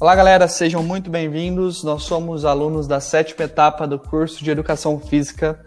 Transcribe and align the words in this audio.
Olá, 0.00 0.16
galera, 0.16 0.48
sejam 0.48 0.82
muito 0.82 1.10
bem-vindos. 1.10 1.84
Nós 1.84 2.04
somos 2.04 2.46
alunos 2.46 2.88
da 2.88 3.00
sétima 3.00 3.44
etapa 3.44 3.86
do 3.86 3.98
curso 3.98 4.42
de 4.42 4.50
Educação 4.50 4.98
Física 4.98 5.60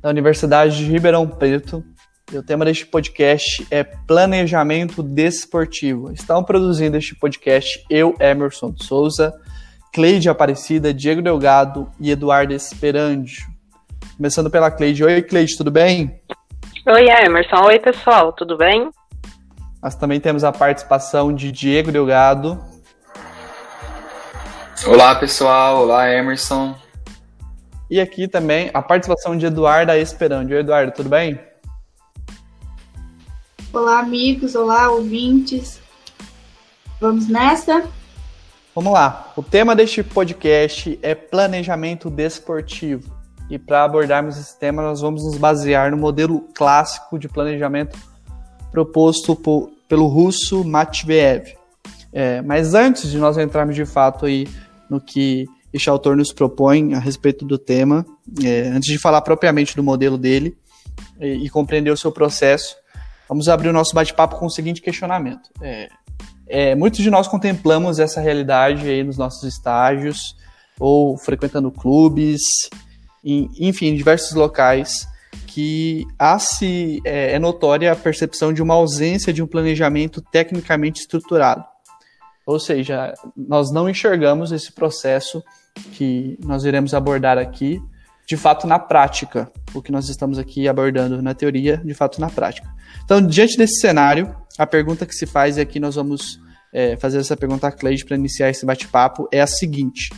da 0.00 0.08
Universidade 0.08 0.78
de 0.78 0.90
Ribeirão 0.90 1.28
Preto. 1.28 1.84
E 2.32 2.38
o 2.38 2.42
tema 2.42 2.64
deste 2.64 2.86
podcast 2.86 3.66
é 3.70 3.84
Planejamento 3.84 5.02
Desportivo. 5.02 6.10
Estão 6.10 6.42
produzindo 6.42 6.96
este 6.96 7.14
podcast 7.14 7.84
eu, 7.90 8.16
Emerson 8.18 8.70
de 8.70 8.82
Souza, 8.86 9.34
Cleide 9.92 10.30
Aparecida, 10.30 10.94
Diego 10.94 11.20
Delgado 11.20 11.90
e 12.00 12.10
Eduardo 12.10 12.54
Esperandio. 12.54 13.44
Começando 14.16 14.48
pela 14.48 14.70
Cleide. 14.70 15.04
Oi, 15.04 15.20
Cleide, 15.20 15.58
tudo 15.58 15.70
bem? 15.70 16.18
Oi, 16.86 17.06
Emerson. 17.06 17.66
Oi, 17.66 17.78
pessoal, 17.78 18.32
tudo 18.32 18.56
bem? 18.56 18.88
Nós 19.82 19.94
também 19.94 20.18
temos 20.18 20.42
a 20.42 20.52
participação 20.52 21.34
de 21.34 21.52
Diego 21.52 21.92
Delgado. 21.92 22.58
Olá, 24.86 25.14
pessoal. 25.16 25.82
Olá, 25.82 26.10
Emerson. 26.10 26.74
E 27.90 28.00
aqui 28.00 28.28
também 28.28 28.70
a 28.72 28.80
participação 28.80 29.36
de 29.36 29.46
Eduardo 29.46 29.92
Esperando. 29.92 30.52
Eduardo, 30.54 30.92
tudo 30.92 31.08
bem? 31.08 31.38
Olá, 33.72 33.98
amigos. 33.98 34.54
Olá, 34.54 34.90
ouvintes. 34.90 35.80
Vamos 37.00 37.28
nessa? 37.28 37.84
Vamos 38.74 38.92
lá. 38.92 39.32
O 39.36 39.42
tema 39.42 39.74
deste 39.74 40.02
podcast 40.02 40.98
é 41.02 41.14
planejamento 41.14 42.08
desportivo. 42.08 43.16
E 43.50 43.58
para 43.58 43.82
abordarmos 43.82 44.38
esse 44.38 44.58
tema, 44.58 44.80
nós 44.80 45.00
vamos 45.00 45.24
nos 45.24 45.36
basear 45.36 45.90
no 45.90 45.96
modelo 45.96 46.40
clássico 46.54 47.18
de 47.18 47.28
planejamento 47.28 47.98
proposto 48.70 49.34
por, 49.34 49.70
pelo 49.88 50.06
russo 50.06 50.64
Matveev. 50.64 51.56
É, 52.12 52.40
mas 52.42 52.74
antes 52.74 53.10
de 53.10 53.18
nós 53.18 53.36
entrarmos 53.36 53.74
de 53.74 53.84
fato 53.84 54.26
aí 54.26 54.46
no 54.90 55.00
que 55.00 55.46
este 55.72 55.90
autor 55.90 56.16
nos 56.16 56.32
propõe 56.32 56.94
a 56.94 56.98
respeito 56.98 57.44
do 57.44 57.58
tema, 57.58 58.04
é, 58.42 58.68
antes 58.68 58.90
de 58.90 58.98
falar 58.98 59.20
propriamente 59.20 59.76
do 59.76 59.82
modelo 59.82 60.16
dele 60.16 60.56
e, 61.20 61.44
e, 61.44 61.50
compreender 61.50 61.90
o 61.90 61.96
seu 61.96 62.10
processo, 62.10 62.74
vamos 63.28 63.48
abrir 63.48 63.68
o 63.68 63.72
nosso 63.72 63.94
bate-papo 63.94 64.36
com 64.36 64.46
o 64.46 64.50
seguinte 64.50 64.80
questionamento. 64.80 65.50
É, 65.60 65.88
é, 66.48 66.74
muitos 66.74 67.00
de 67.00 67.10
nós 67.10 67.28
contemplamos 67.28 67.98
essa 67.98 68.20
realidade 68.20 68.88
aí 68.88 69.04
nos 69.04 69.18
nossos 69.18 69.44
estágios, 69.44 70.34
ou 70.80 71.18
frequentando 71.18 71.70
clubes, 71.70 72.40
em, 73.24 73.50
enfim, 73.58 73.88
em 73.88 73.96
diversos 73.96 74.32
locais, 74.32 75.06
que 75.46 76.06
há 76.18 76.38
se 76.38 77.00
é, 77.04 77.32
é 77.32 77.38
notória 77.38 77.92
a 77.92 77.96
percepção 77.96 78.52
de 78.52 78.62
uma 78.62 78.74
ausência 78.74 79.32
de 79.32 79.42
um 79.42 79.46
planejamento 79.46 80.22
tecnicamente 80.22 81.00
estruturado. 81.00 81.64
Ou 82.48 82.58
seja, 82.58 83.12
nós 83.36 83.70
não 83.70 83.90
enxergamos 83.90 84.52
esse 84.52 84.72
processo 84.72 85.44
que 85.92 86.38
nós 86.42 86.64
iremos 86.64 86.94
abordar 86.94 87.36
aqui, 87.36 87.78
de 88.26 88.38
fato 88.38 88.66
na 88.66 88.78
prática, 88.78 89.52
o 89.74 89.82
que 89.82 89.92
nós 89.92 90.08
estamos 90.08 90.38
aqui 90.38 90.66
abordando 90.66 91.20
na 91.20 91.34
teoria, 91.34 91.76
de 91.76 91.92
fato 91.92 92.18
na 92.18 92.30
prática. 92.30 92.66
Então, 93.04 93.20
diante 93.20 93.58
desse 93.58 93.78
cenário, 93.80 94.34
a 94.58 94.66
pergunta 94.66 95.04
que 95.04 95.14
se 95.14 95.26
faz 95.26 95.58
e 95.58 95.60
aqui 95.60 95.78
nós 95.78 95.96
vamos 95.96 96.40
é, 96.72 96.96
fazer 96.96 97.18
essa 97.18 97.36
pergunta 97.36 97.68
a 97.68 97.72
Cleide 97.72 98.06
para 98.06 98.16
iniciar 98.16 98.48
esse 98.48 98.64
bate-papo 98.64 99.28
é 99.30 99.42
a 99.42 99.46
seguinte: 99.46 100.08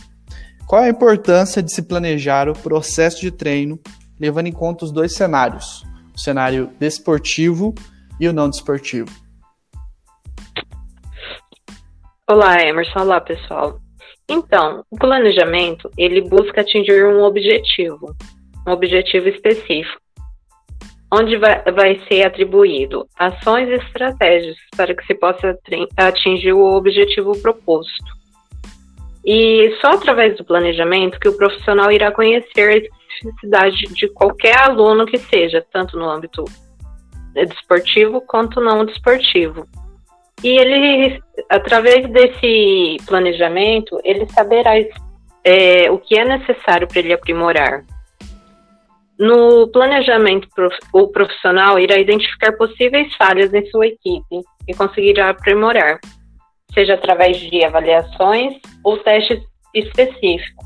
qual 0.65 0.83
a 0.83 0.89
importância 0.89 1.61
de 1.61 1.69
se 1.69 1.81
planejar 1.81 2.47
o 2.47 2.53
processo 2.53 3.19
de 3.19 3.31
treino 3.31 3.77
levando 4.17 4.47
em 4.47 4.53
conta 4.53 4.85
os 4.85 4.91
dois 4.93 5.13
cenários, 5.15 5.83
o 6.15 6.17
cenário 6.17 6.69
desportivo 6.79 7.75
e 8.17 8.25
o 8.29 8.31
não 8.31 8.49
desportivo? 8.49 9.20
Olá, 12.31 12.65
Emerson. 12.65 13.01
Olá, 13.01 13.19
pessoal. 13.19 13.77
Então, 14.29 14.85
o 14.89 14.97
planejamento, 14.97 15.91
ele 15.97 16.21
busca 16.21 16.61
atingir 16.61 17.05
um 17.05 17.23
objetivo, 17.23 18.15
um 18.65 18.71
objetivo 18.71 19.27
específico, 19.27 19.99
onde 21.13 21.35
vai, 21.35 21.61
vai 21.73 22.01
ser 22.07 22.23
atribuído 22.23 23.05
ações 23.19 23.67
e 23.67 23.73
estratégias 23.73 24.55
para 24.77 24.95
que 24.95 25.05
se 25.07 25.13
possa 25.15 25.59
atingir 25.97 26.53
o 26.53 26.73
objetivo 26.73 27.37
proposto. 27.41 28.13
E 29.25 29.75
só 29.81 29.89
através 29.89 30.37
do 30.37 30.45
planejamento 30.45 31.19
que 31.19 31.27
o 31.27 31.35
profissional 31.35 31.91
irá 31.91 32.13
conhecer 32.13 32.69
a 32.69 32.77
especificidade 32.77 33.93
de 33.93 34.07
qualquer 34.07 34.57
aluno 34.57 35.05
que 35.05 35.17
seja, 35.17 35.65
tanto 35.69 35.97
no 35.97 36.09
âmbito 36.09 36.45
desportivo 37.33 38.21
quanto 38.21 38.61
não 38.61 38.85
desportivo. 38.85 39.67
E 40.43 40.49
ele, 40.49 41.21
através 41.49 42.09
desse 42.09 42.97
planejamento, 43.05 43.99
ele 44.03 44.27
saberá 44.29 44.71
é, 45.43 45.91
o 45.91 45.99
que 45.99 46.17
é 46.17 46.25
necessário 46.25 46.87
para 46.87 46.99
ele 46.99 47.13
aprimorar. 47.13 47.83
No 49.19 49.67
planejamento, 49.67 50.47
o 50.91 51.07
profissional 51.09 51.77
irá 51.77 51.99
identificar 51.99 52.53
possíveis 52.53 53.13
falhas 53.15 53.53
em 53.53 53.63
sua 53.67 53.85
equipe 53.85 54.41
e 54.67 54.73
conseguirá 54.73 55.29
aprimorar, 55.29 55.99
seja 56.73 56.95
através 56.95 57.37
de 57.37 57.63
avaliações 57.63 58.55
ou 58.83 58.97
testes 58.97 59.39
específicos. 59.75 60.65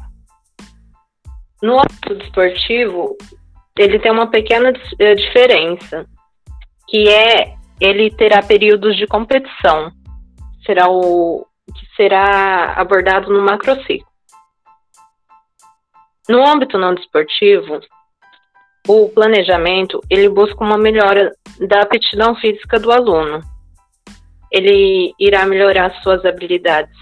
No 1.62 1.80
âmbito 1.80 2.16
desportivo, 2.16 3.18
ele 3.78 4.00
tem 4.00 4.12
uma 4.12 4.28
pequena 4.28 4.72
eh, 5.00 5.16
diferença, 5.16 6.06
que 6.88 7.10
é 7.10 7.56
ele 7.80 8.10
terá 8.12 8.42
períodos 8.42 8.96
de 8.98 9.08
competição. 9.08 9.92
Será 10.66 10.90
o 10.90 11.46
que 11.74 11.96
será 11.96 12.74
abordado 12.74 13.32
no 13.32 13.44
macrociclo. 13.44 14.08
No 16.28 16.46
âmbito 16.48 16.78
não 16.78 16.96
desportivo, 16.96 17.80
o 18.88 19.10
planejamento 19.10 20.00
ele 20.10 20.30
busca 20.30 20.64
uma 20.64 20.78
melhora 20.78 21.32
da 21.68 21.82
aptidão 21.82 22.36
física 22.36 22.80
do 22.80 22.92
aluno. 22.92 23.42
Ele 24.52 25.14
irá 25.20 25.46
melhorar 25.46 25.92
suas 26.02 26.24
habilidades 26.26 26.96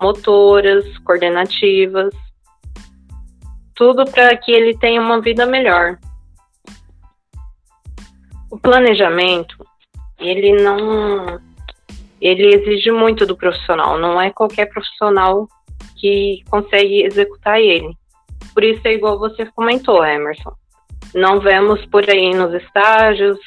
motoras, 0.00 0.84
coordenativas, 0.98 2.12
tudo 3.74 4.04
para 4.10 4.36
que 4.36 4.50
ele 4.50 4.76
tenha 4.78 5.00
uma 5.00 5.20
vida 5.20 5.46
melhor. 5.46 5.98
O 8.50 8.58
planejamento 8.58 9.64
ele 10.28 10.62
não 10.62 11.40
ele 12.20 12.54
exige 12.54 12.90
muito 12.92 13.26
do 13.26 13.36
profissional, 13.36 13.98
não 13.98 14.20
é 14.20 14.30
qualquer 14.30 14.66
profissional 14.66 15.48
que 15.96 16.42
consegue 16.48 17.02
executar 17.02 17.60
ele. 17.60 17.96
Por 18.54 18.62
isso 18.62 18.80
é 18.84 18.92
igual 18.92 19.18
você 19.18 19.44
comentou, 19.46 20.04
Emerson. 20.04 20.52
Não 21.14 21.40
vemos 21.40 21.84
por 21.86 22.08
aí 22.08 22.32
nos 22.32 22.54
estágios, 22.54 23.38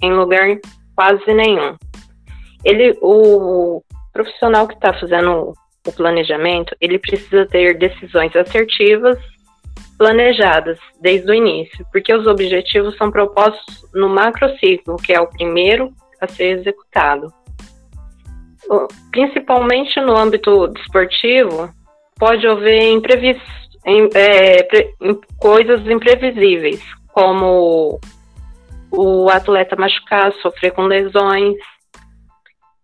em 0.00 0.12
lugar 0.12 0.58
quase 0.96 1.34
nenhum. 1.34 1.76
Ele, 2.64 2.96
o 3.02 3.82
profissional 4.12 4.66
que 4.66 4.74
está 4.74 4.92
fazendo 4.94 5.52
o 5.86 5.92
planejamento, 5.92 6.74
ele 6.80 6.98
precisa 6.98 7.46
ter 7.46 7.76
decisões 7.76 8.34
assertivas, 8.34 9.18
planejadas 10.02 10.80
desde 11.00 11.30
o 11.30 11.34
início, 11.34 11.86
porque 11.92 12.12
os 12.12 12.26
objetivos 12.26 12.96
são 12.96 13.08
propostos 13.08 13.88
no 13.94 14.08
macrociclo, 14.08 14.96
que 14.96 15.12
é 15.12 15.20
o 15.20 15.28
primeiro 15.28 15.92
a 16.20 16.26
ser 16.26 16.58
executado. 16.58 17.32
Principalmente 19.12 20.00
no 20.00 20.16
âmbito 20.16 20.66
desportivo, 20.66 21.70
pode 22.18 22.44
haver 22.44 22.90
imprevis, 22.90 23.40
é, 24.16 24.66
coisas 25.38 25.86
imprevisíveis, 25.86 26.82
como 27.12 28.00
o 28.90 29.30
atleta 29.30 29.76
machucar, 29.76 30.32
sofrer 30.42 30.72
com 30.72 30.82
lesões. 30.82 31.54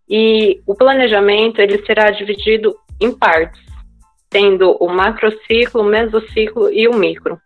E 0.08 0.60
o 0.64 0.72
planejamento 0.72 1.60
ele 1.60 1.84
será 1.84 2.12
dividido 2.12 2.76
em 3.00 3.10
partes, 3.10 3.60
tendo 4.30 4.76
o 4.80 4.88
macrociclo, 4.88 5.82
o 5.82 5.84
mesociclo 5.84 6.72
e 6.72 6.86
o 6.88 6.94
micro. 6.94 7.40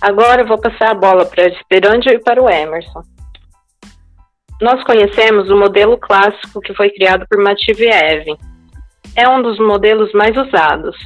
Agora 0.00 0.42
eu 0.42 0.46
vou 0.46 0.58
passar 0.58 0.90
a 0.90 0.94
bola 0.94 1.24
para 1.24 1.44
a 1.44 1.48
Esperandia 1.48 2.14
e 2.14 2.18
para 2.18 2.42
o 2.42 2.48
Emerson. 2.48 3.02
Nós 4.60 4.82
conhecemos 4.84 5.50
o 5.50 5.56
modelo 5.56 5.98
clássico 5.98 6.60
que 6.60 6.74
foi 6.74 6.90
criado 6.90 7.26
por 7.28 7.42
Matveev. 7.42 8.36
É 9.14 9.28
um 9.28 9.42
dos 9.42 9.58
modelos 9.58 10.12
mais 10.12 10.36
usados. 10.36 10.96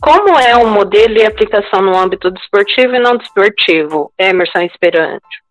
Como 0.00 0.38
é 0.38 0.54
o 0.56 0.66
modelo 0.66 1.16
e 1.16 1.24
aplicação 1.24 1.80
no 1.80 1.96
âmbito 1.96 2.30
desportivo 2.30 2.94
e 2.94 2.98
não 2.98 3.16
desportivo, 3.16 4.12
Emerson 4.18 4.60
Esperante? 4.60 5.42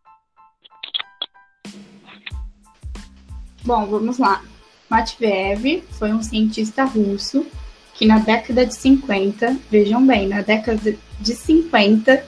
Bom, 3.64 3.86
vamos 3.88 4.20
lá. 4.20 4.42
Matveev 4.90 5.84
foi 5.98 6.12
um 6.12 6.22
cientista 6.22 6.84
russo 6.84 7.48
que 7.96 8.06
na 8.06 8.20
década 8.20 8.66
de 8.66 8.76
50, 8.76 9.58
vejam 9.70 10.06
bem, 10.06 10.28
na 10.28 10.42
década 10.42 10.96
de 11.20 11.36
50, 11.36 12.26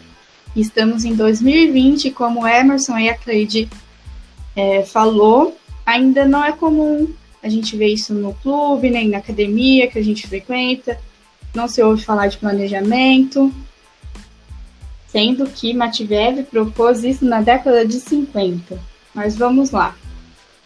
estamos 0.55 1.03
em 1.03 1.15
2020, 1.15 2.11
como 2.11 2.47
Emerson 2.47 2.97
e 2.97 3.09
a 3.09 3.17
Cleide 3.17 3.69
é, 4.55 4.83
falou, 4.83 5.57
ainda 5.85 6.25
não 6.25 6.43
é 6.43 6.51
comum 6.51 7.13
a 7.45 7.49
gente 7.49 7.77
vê 7.77 7.89
isso 7.89 8.11
no 8.11 8.33
clube, 8.33 8.89
nem 8.89 9.07
na 9.07 9.19
academia 9.19 9.87
que 9.87 9.99
a 9.99 10.03
gente 10.03 10.25
frequenta, 10.25 10.99
não 11.53 11.67
se 11.67 11.79
ouve 11.79 12.03
falar 12.03 12.25
de 12.25 12.39
planejamento, 12.39 13.53
sendo 15.07 15.45
que 15.45 15.71
Matveev 15.71 16.41
propôs 16.45 17.03
isso 17.03 17.23
na 17.23 17.41
década 17.41 17.85
de 17.85 17.99
50. 17.99 18.79
Mas 19.13 19.37
vamos 19.37 19.69
lá. 19.69 19.95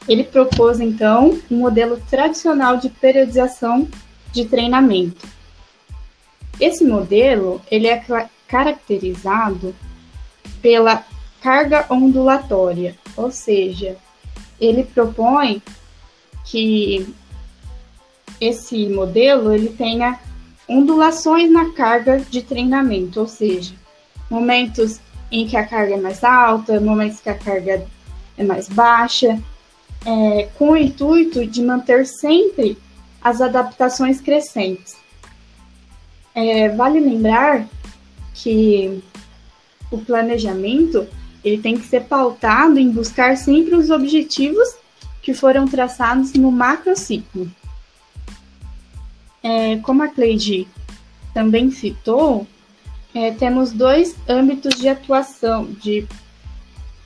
Ele 0.07 0.23
propôs 0.23 0.79
então 0.79 1.37
um 1.51 1.57
modelo 1.57 2.01
tradicional 2.09 2.77
de 2.77 2.87
periodização 2.87 3.85
de 4.31 4.45
treinamento. 4.45 5.27
Esse 6.59 6.83
modelo 6.83 7.61
ele 7.71 7.87
é 7.87 8.03
caracterizado 8.47 9.75
pela 10.61 11.05
carga 11.41 11.85
ondulatória, 11.89 12.95
ou 13.15 13.31
seja, 13.31 13.95
ele 14.59 14.83
propõe 14.83 15.61
que 16.45 17.13
esse 18.41 18.87
modelo 18.87 19.53
ele 19.53 19.69
tenha 19.69 20.19
ondulações 20.67 21.49
na 21.51 21.71
carga 21.71 22.19
de 22.19 22.41
treinamento, 22.41 23.21
ou 23.21 23.27
seja, 23.27 23.73
momentos 24.29 24.99
em 25.31 25.47
que 25.47 25.55
a 25.55 25.65
carga 25.65 25.95
é 25.95 25.99
mais 25.99 26.23
alta, 26.23 26.79
momentos 26.79 27.19
que 27.19 27.29
a 27.29 27.35
carga 27.35 27.85
é 28.37 28.43
mais 28.43 28.67
baixa, 28.67 29.39
é, 30.05 30.49
com 30.57 30.71
o 30.71 30.77
intuito 30.77 31.45
de 31.45 31.61
manter 31.61 32.05
sempre 32.05 32.77
as 33.21 33.41
adaptações 33.41 34.21
crescentes. 34.21 34.97
É, 36.33 36.69
vale 36.69 36.99
lembrar 36.99 37.67
que 38.33 39.01
o 39.91 39.97
planejamento 39.97 41.07
ele 41.43 41.61
tem 41.61 41.77
que 41.77 41.87
ser 41.87 42.03
pautado 42.03 42.79
em 42.79 42.89
buscar 42.91 43.37
sempre 43.37 43.75
os 43.75 43.89
objetivos 43.89 44.67
que 45.21 45.33
foram 45.33 45.67
traçados 45.67 46.33
no 46.33 46.51
macrociclo. 46.51 47.49
É, 49.41 49.77
como 49.77 50.03
a 50.03 50.07
Cleide 50.07 50.67
também 51.33 51.71
citou, 51.71 52.45
é, 53.13 53.31
temos 53.31 53.71
dois 53.71 54.15
âmbitos 54.27 54.75
de 54.75 54.87
atuação, 54.87 55.65
de 55.65 56.05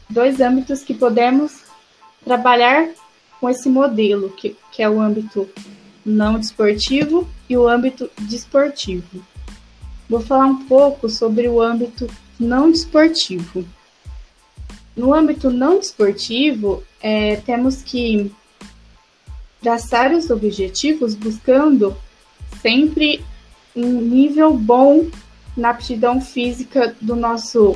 dois 0.10 0.42
âmbitos 0.42 0.84
que 0.84 0.94
podemos 0.94 1.64
trabalhar 2.24 2.90
com 3.40 3.50
esse 3.50 3.70
modelo, 3.70 4.30
que, 4.32 4.56
que 4.72 4.82
é 4.82 4.90
o 4.90 5.00
âmbito 5.00 5.48
não 6.06 6.40
desportivo 6.40 7.28
e 7.50 7.58
o 7.58 7.68
âmbito 7.68 8.10
desportivo. 8.22 9.24
Vou 10.10 10.20
falar 10.20 10.46
um 10.46 10.66
pouco 10.66 11.10
sobre 11.10 11.48
o 11.48 11.62
âmbito 11.62 12.10
não 12.40 12.72
desportivo. 12.72 13.66
No 14.96 15.14
âmbito 15.14 15.50
não 15.50 15.80
desportivo, 15.80 16.84
é, 17.02 17.38
temos 17.38 17.82
que 17.82 18.32
traçar 19.62 20.12
os 20.12 20.30
objetivos 20.30 21.16
buscando 21.16 21.96
sempre 22.62 23.24
um 23.76 24.02
nível 24.02 24.54
bom 24.54 25.08
na 25.56 25.70
aptidão 25.70 26.22
física 26.22 26.96
do 27.02 27.16
nosso 27.16 27.76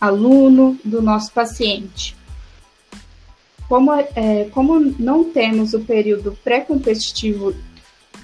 aluno, 0.00 0.78
do 0.84 1.00
nosso 1.00 1.32
paciente. 1.32 2.16
Como, 3.70 3.92
é, 3.92 4.48
como 4.50 4.80
não 4.98 5.22
temos 5.22 5.74
o 5.74 5.80
período 5.80 6.36
pré-competitivo 6.42 7.54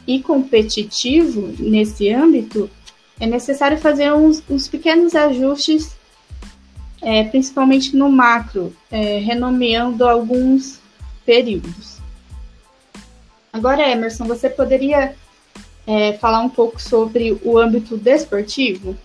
e 0.04 0.20
competitivo 0.20 1.54
nesse 1.60 2.12
âmbito, 2.12 2.68
é 3.20 3.28
necessário 3.28 3.78
fazer 3.78 4.12
uns, 4.12 4.42
uns 4.50 4.66
pequenos 4.66 5.14
ajustes, 5.14 5.94
é, 7.00 7.22
principalmente 7.22 7.94
no 7.94 8.10
macro, 8.10 8.74
é, 8.90 9.20
renomeando 9.20 10.04
alguns 10.04 10.80
períodos. 11.24 11.98
Agora, 13.52 13.88
Emerson, 13.88 14.24
você 14.24 14.50
poderia 14.50 15.14
é, 15.86 16.14
falar 16.14 16.40
um 16.40 16.48
pouco 16.48 16.82
sobre 16.82 17.40
o 17.44 17.56
âmbito 17.56 17.96
desportivo? 17.96 18.96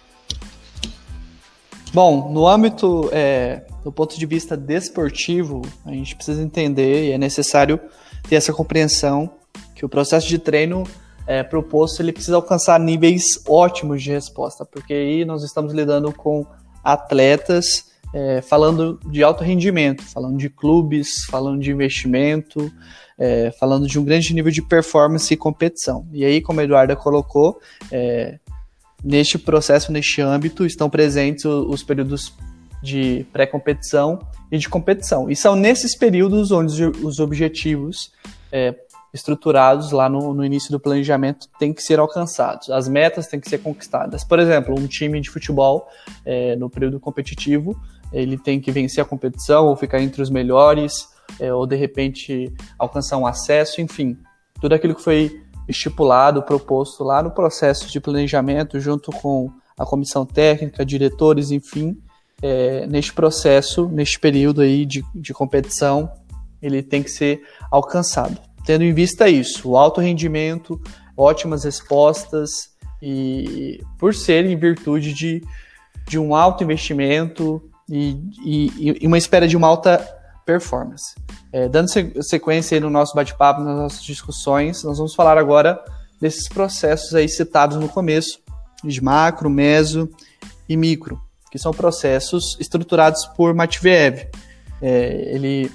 Bom, 1.94 2.32
no 2.32 2.48
âmbito, 2.48 3.10
é, 3.12 3.62
do 3.83 3.92
ponto 3.92 4.18
de 4.18 4.25
vista 4.25 4.56
desportivo, 4.56 5.62
a 5.86 5.92
gente 5.92 6.16
precisa 6.16 6.42
entender 6.42 7.10
e 7.10 7.12
é 7.12 7.18
necessário 7.18 7.80
ter 8.28 8.36
essa 8.36 8.54
compreensão 8.54 9.33
que 9.75 9.86
o 9.86 9.89
processo 9.89 10.28
de 10.28 10.38
treino 10.38 10.83
é, 11.25 11.44
proposto 11.44 12.01
ele 12.01 12.12
precisa 12.12 12.36
alcançar 12.36 12.80
níveis 12.80 13.24
ótimos 13.48 14.04
de 14.04 14.12
resposta, 14.12 14.66
porque 14.66 14.94
aí 14.94 15.25
nós 15.25 15.44
estamos 15.44 15.74
lidando 15.74 16.12
com 16.12 16.45
atletas 16.83 17.92
é, 18.13 18.42
falando 18.42 19.00
de 19.06 19.24
alto 19.24 19.44
rendimento, 19.44 20.04
falando 20.04 20.38
de 20.38 20.50
clubes, 20.50 21.25
falando 21.25 21.62
de 21.62 21.72
investimento, 21.72 22.72
é, 23.18 23.51
falando 23.51 23.88
de 23.88 23.98
um 24.00 24.04
grande 24.04 24.33
nível 24.33 24.51
de 24.51 24.62
performance 24.62 25.33
e 25.33 25.38
competição. 25.38 26.07
E 26.12 26.25
aí, 26.25 26.42
como 26.42 26.60
a 26.60 26.63
Eduarda 26.63 26.95
colocou, 26.95 27.60
é, 27.92 28.39
neste 29.04 29.38
processo, 29.38 29.92
neste 29.92 30.22
âmbito, 30.22 30.66
estão 30.66 30.89
presentes 30.89 31.45
os, 31.45 31.69
os 31.69 31.83
períodos 31.83 32.33
de 32.81 33.25
pré-competição 33.31 34.19
e 34.51 34.57
de 34.57 34.68
competição. 34.68 35.30
E 35.30 35.36
são 35.36 35.56
nesses 35.56 35.95
períodos 35.95 36.51
onde 36.51 36.83
os 36.86 37.19
objetivos 37.19 38.12
é, 38.51 38.75
estruturados 39.13 39.92
lá 39.92 40.10
no, 40.10 40.33
no, 40.33 40.44
início 40.44 40.72
do 40.72 40.80
planejamento 40.80 41.48
têm 41.60 41.74
que 41.74 41.81
ser 41.81 42.00
alcançados. 42.00 42.69
As 42.69 42.88
metas 42.88 43.28
têm 43.28 43.39
que 43.39 43.50
ser 43.50 43.60
conquistadas. 43.60 44.24
Por 44.24 44.39
exemplo, 44.39 44.74
um 44.78 44.88
time 44.88 45.19
de 45.19 45.30
futebol 45.30 45.88
é, 46.25 46.56
no 46.56 46.69
período 46.69 47.00
competitivo 47.00 47.75
ele 48.12 48.38
tem 48.38 48.60
que 48.60 48.72
vencer 48.72 49.01
a 49.01 49.06
competição 49.06 49.68
ou 49.68 49.75
ficar 49.75 50.01
entre 50.01 50.22
os 50.22 50.30
melhores 50.30 51.10
é, 51.39 51.54
ou 51.54 51.66
de 51.66 51.75
repente 51.75 52.54
alcançar 52.78 53.18
um 53.18 53.25
acesso, 53.25 53.80
enfim, 53.80 54.18
tudo 54.60 54.75
aquilo 54.75 54.95
que 54.95 55.01
foi 55.01 55.42
estipulado, 55.68 56.44
proposto 56.44 57.04
lá 57.04 57.24
no 57.24 57.31
processo 57.31 57.89
de 57.89 58.00
planejamento 58.00 58.80
junto 58.80 59.12
com 59.12 59.50
a 59.78 59.86
comissão 59.86 60.25
técnica, 60.25 60.86
diretores, 60.86 61.51
enfim, 61.51 61.98
é, 62.42 62.88
neste 62.88 63.14
processo, 63.14 63.88
neste 63.88 64.20
período 64.20 64.62
aí 64.62 64.86
de, 64.86 65.04
de 65.14 65.34
competição, 65.34 66.12
ele 66.62 66.82
tem 66.82 67.04
que 67.04 67.10
ser 67.10 67.42
alcançado. 67.70 68.38
Tendo 68.66 68.84
em 68.84 68.94
vista 68.94 69.30
isso, 69.30 69.70
o 69.70 69.78
alto 69.78 70.02
rendimento, 70.02 70.80
ótimas 71.16 71.64
respostas 71.64 72.50
e 73.02 73.80
por 73.98 74.14
ser 74.14 74.46
em 74.46 74.56
virtude 74.56 75.14
de, 75.14 75.42
de 76.08 76.20
um 76.20 76.36
alto 76.36 76.64
investimento 76.64 77.62
e, 77.90 78.18
e, 78.46 78.98
e 79.02 79.08
uma 79.08 79.18
espera 79.18 79.48
de 79.48 79.58
uma 79.58 79.68
alta 79.68 79.98
performance. 80.46 81.16
É, 81.52 81.68
dando 81.68 81.90
sequência 82.24 82.80
no 82.80 82.90
nosso 82.90 83.16
bate-papo, 83.16 83.62
nas 83.62 83.78
nossas 83.78 84.04
discussões, 84.04 84.83
nós 84.83 84.98
vamos 84.98 85.16
falar 85.16 85.38
agora 85.38 85.83
desses 86.19 86.48
processos 86.48 87.16
aí 87.16 87.28
citados 87.28 87.78
no 87.78 87.90
começo, 87.90 88.40
de 88.83 89.04
macro, 89.04 89.50
meso 89.50 90.10
e 90.69 90.78
micro 90.78 91.19
que 91.52 91.60
são 91.60 91.72
processos 91.74 92.58
estruturados 92.60 93.26
por 93.36 93.54
Matveev. 93.54 94.28
É, 94.81 95.36
ele 95.36 95.70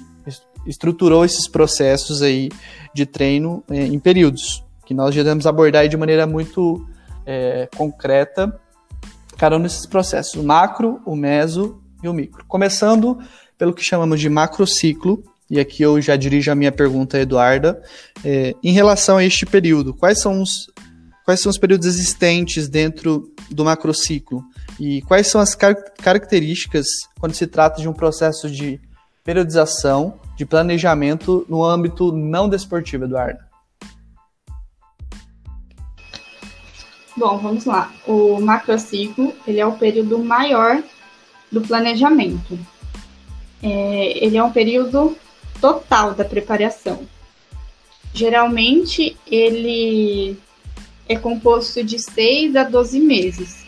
estruturou 0.65 1.23
esses 1.23 1.47
processos 1.47 2.21
aí 2.21 2.49
de 2.93 3.05
treino 3.05 3.63
é, 3.69 3.85
em 3.85 3.99
períodos, 3.99 4.63
que 4.85 4.93
nós 4.93 5.15
devemos 5.15 5.45
abordar 5.45 5.87
de 5.87 5.95
maneira 5.95 6.27
muito 6.27 6.85
é, 7.25 7.69
concreta 7.77 8.59
cada 9.37 9.55
um 9.55 9.61
desses 9.61 9.85
processos, 9.85 10.33
o 10.33 10.43
macro, 10.43 10.99
o 11.05 11.15
meso 11.15 11.79
e 12.03 12.09
o 12.09 12.13
micro. 12.13 12.43
Começando 12.47 13.19
pelo 13.57 13.73
que 13.73 13.83
chamamos 13.83 14.19
de 14.19 14.29
macrociclo, 14.29 15.23
e 15.49 15.59
aqui 15.59 15.83
eu 15.83 16.01
já 16.01 16.15
dirijo 16.15 16.51
a 16.51 16.55
minha 16.55 16.71
pergunta 16.71 17.17
a 17.17 17.21
Eduarda, 17.21 17.81
é, 18.25 18.55
em 18.63 18.71
relação 18.73 19.17
a 19.17 19.23
este 19.23 19.45
período, 19.45 19.93
quais 19.93 20.19
são 20.19 20.41
os, 20.41 20.71
quais 21.23 21.39
são 21.39 21.49
os 21.49 21.57
períodos 21.57 21.87
existentes 21.87 22.67
dentro 22.67 23.31
do 23.49 23.63
macrociclo? 23.63 24.43
E 24.79 25.01
quais 25.03 25.27
são 25.27 25.41
as 25.41 25.55
car 25.55 25.75
características 26.01 26.85
quando 27.19 27.33
se 27.33 27.47
trata 27.47 27.81
de 27.81 27.89
um 27.89 27.93
processo 27.93 28.49
de 28.49 28.79
periodização, 29.23 30.19
de 30.37 30.45
planejamento 30.45 31.45
no 31.49 31.63
âmbito 31.63 32.11
não 32.11 32.47
desportivo, 32.47 33.05
Eduardo? 33.05 33.39
Bom, 37.17 37.39
vamos 37.39 37.65
lá. 37.65 37.91
O 38.05 38.39
macrociclo 38.39 39.33
ele 39.47 39.59
é 39.59 39.65
o 39.65 39.73
período 39.73 40.19
maior 40.19 40.83
do 41.51 41.61
planejamento. 41.61 42.57
É, 43.61 44.23
ele 44.23 44.37
é 44.37 44.43
um 44.43 44.51
período 44.51 45.17
total 45.59 46.13
da 46.13 46.23
preparação. 46.23 47.01
Geralmente 48.13 49.17
ele 49.25 50.37
é 51.09 51.15
composto 51.15 51.83
de 51.83 51.97
6 51.99 52.55
a 52.55 52.63
12 52.63 52.99
meses. 52.99 53.66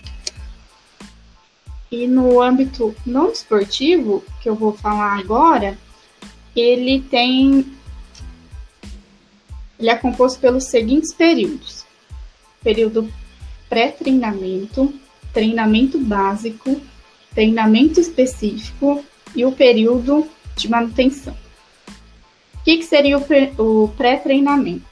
E 1.91 2.07
no 2.07 2.41
âmbito 2.41 2.95
não 3.05 3.31
esportivo, 3.31 4.23
que 4.41 4.49
eu 4.49 4.55
vou 4.55 4.73
falar 4.73 5.17
agora, 5.19 5.77
ele 6.55 7.01
tem. 7.01 7.65
Ele 9.79 9.89
é 9.89 9.95
composto 9.95 10.39
pelos 10.39 10.65
seguintes 10.65 11.13
períodos: 11.13 11.85
período 12.61 13.11
pré-treinamento, 13.69 14.93
treinamento 15.33 15.97
básico, 15.99 16.81
treinamento 17.33 17.99
específico 17.99 19.03
e 19.35 19.45
o 19.45 19.51
período 19.51 20.27
de 20.55 20.69
manutenção. 20.69 21.35
O 22.55 22.63
que, 22.63 22.77
que 22.77 22.83
seria 22.83 23.17
o 23.17 23.87
pré-treinamento? 23.95 24.85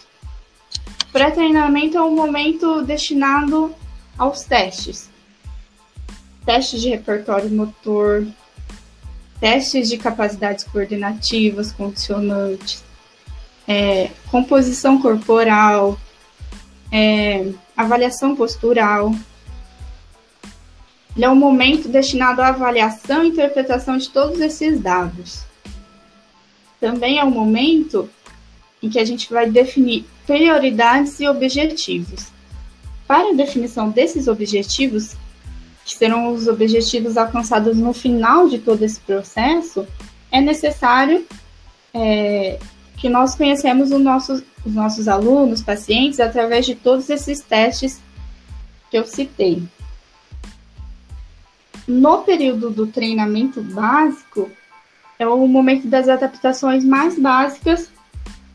Pré-treinamento 1.12 1.98
é 1.98 2.01
um 2.01 2.16
momento 2.16 2.82
destinado 2.84 3.74
aos 4.18 4.44
testes. 4.44 5.10
Testes 6.48 6.82
de 6.82 6.88
repertório 6.88 7.50
motor, 7.50 8.25
testes 9.38 9.89
de 9.89 9.98
capacidades 9.98 10.63
coordenativas, 10.63 11.74
condicionantes, 11.74 12.86
é, 13.68 14.12
composição 14.32 15.01
corporal, 15.01 16.00
é, 16.89 17.51
avaliação 17.75 18.34
postural. 18.34 19.13
Ele 21.18 21.25
é 21.25 21.30
um 21.30 21.36
momento 21.36 21.89
destinado 21.89 22.42
à 22.42 22.48
avaliação 22.48 23.25
e 23.25 23.27
interpretação 23.27 23.98
de 23.98 24.10
todos 24.10 24.39
esses 24.39 24.80
dados. 24.80 25.44
Também 26.80 27.20
é 27.20 27.25
um 27.25 27.30
momento 27.30 28.10
em 28.82 28.89
que 28.89 29.00
a 29.00 29.04
gente 29.04 29.30
vai 29.30 29.51
definir 29.51 30.06
prioridades 30.25 31.20
e 31.20 31.27
objetivos. 31.27 32.27
Para 33.06 33.32
a 33.32 33.34
definição 33.34 33.89
desses 33.89 34.30
objetivos, 34.30 35.18
que 35.88 35.96
serão 35.96 36.34
os 36.34 36.50
objetivos 36.50 37.15
alcançados 37.15 37.77
no 37.77 37.94
final 37.94 38.50
de 38.50 38.60
todo 38.60 38.84
esse 38.84 39.00
processo, 39.00 39.88
é 40.29 40.41
necessário 40.41 41.25
é, 41.94 42.60
que 42.98 43.08
nós 43.08 43.36
conhecemos 43.36 43.89
os 43.89 44.01
nossos, 44.01 44.44
os 44.65 44.74
nossos 44.74 45.08
alunos, 45.08 45.62
pacientes, 45.62 46.20
através 46.20 46.65
de 46.65 46.75
todos 46.75 47.10
esses 47.10 47.39
testes 47.39 48.01
que 48.91 48.98
eu 48.98 49.06
citei. 49.06 49.63
No 51.88 52.17
período 52.24 52.70
do 52.70 52.88
treinamento 52.88 53.62
básico, 53.62 54.51
é 55.17 55.25
o 55.25 55.48
momento 55.48 55.88
das 55.88 56.10
adaptações 56.10 56.84
mais 56.84 57.17
básicas 57.17 57.89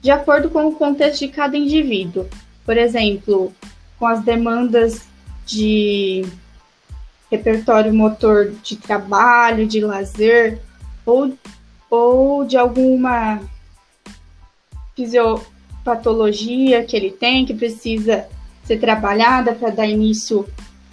de 0.02 0.10
acordo 0.10 0.50
com 0.50 0.66
o 0.66 0.74
contexto 0.74 1.20
de 1.20 1.28
cada 1.28 1.56
indivíduo. 1.56 2.28
Por 2.62 2.76
exemplo, 2.76 3.50
com 3.98 4.06
as 4.06 4.22
demandas 4.22 5.06
de 5.46 6.26
repertório 7.32 7.94
motor 7.94 8.52
de 8.62 8.76
trabalho, 8.76 9.66
de 9.66 9.80
lazer, 9.80 10.60
ou, 11.06 11.32
ou 11.90 12.44
de 12.44 12.58
alguma 12.58 13.40
fisiopatologia 14.94 16.84
que 16.84 16.94
ele 16.94 17.10
tem, 17.10 17.46
que 17.46 17.54
precisa 17.54 18.28
ser 18.64 18.78
trabalhada 18.78 19.54
para 19.54 19.70
dar 19.70 19.86
início 19.86 20.46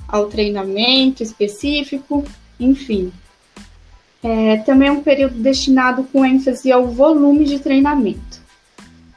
ao 0.07 0.27
treinamento 0.27 1.21
específico, 1.21 2.23
enfim. 2.57 3.11
É, 4.23 4.57
também 4.59 4.87
é 4.87 4.91
um 4.91 5.03
período 5.03 5.35
destinado 5.35 6.05
com 6.05 6.25
ênfase 6.25 6.71
ao 6.71 6.87
volume 6.87 7.43
de 7.43 7.59
treinamento. 7.59 8.39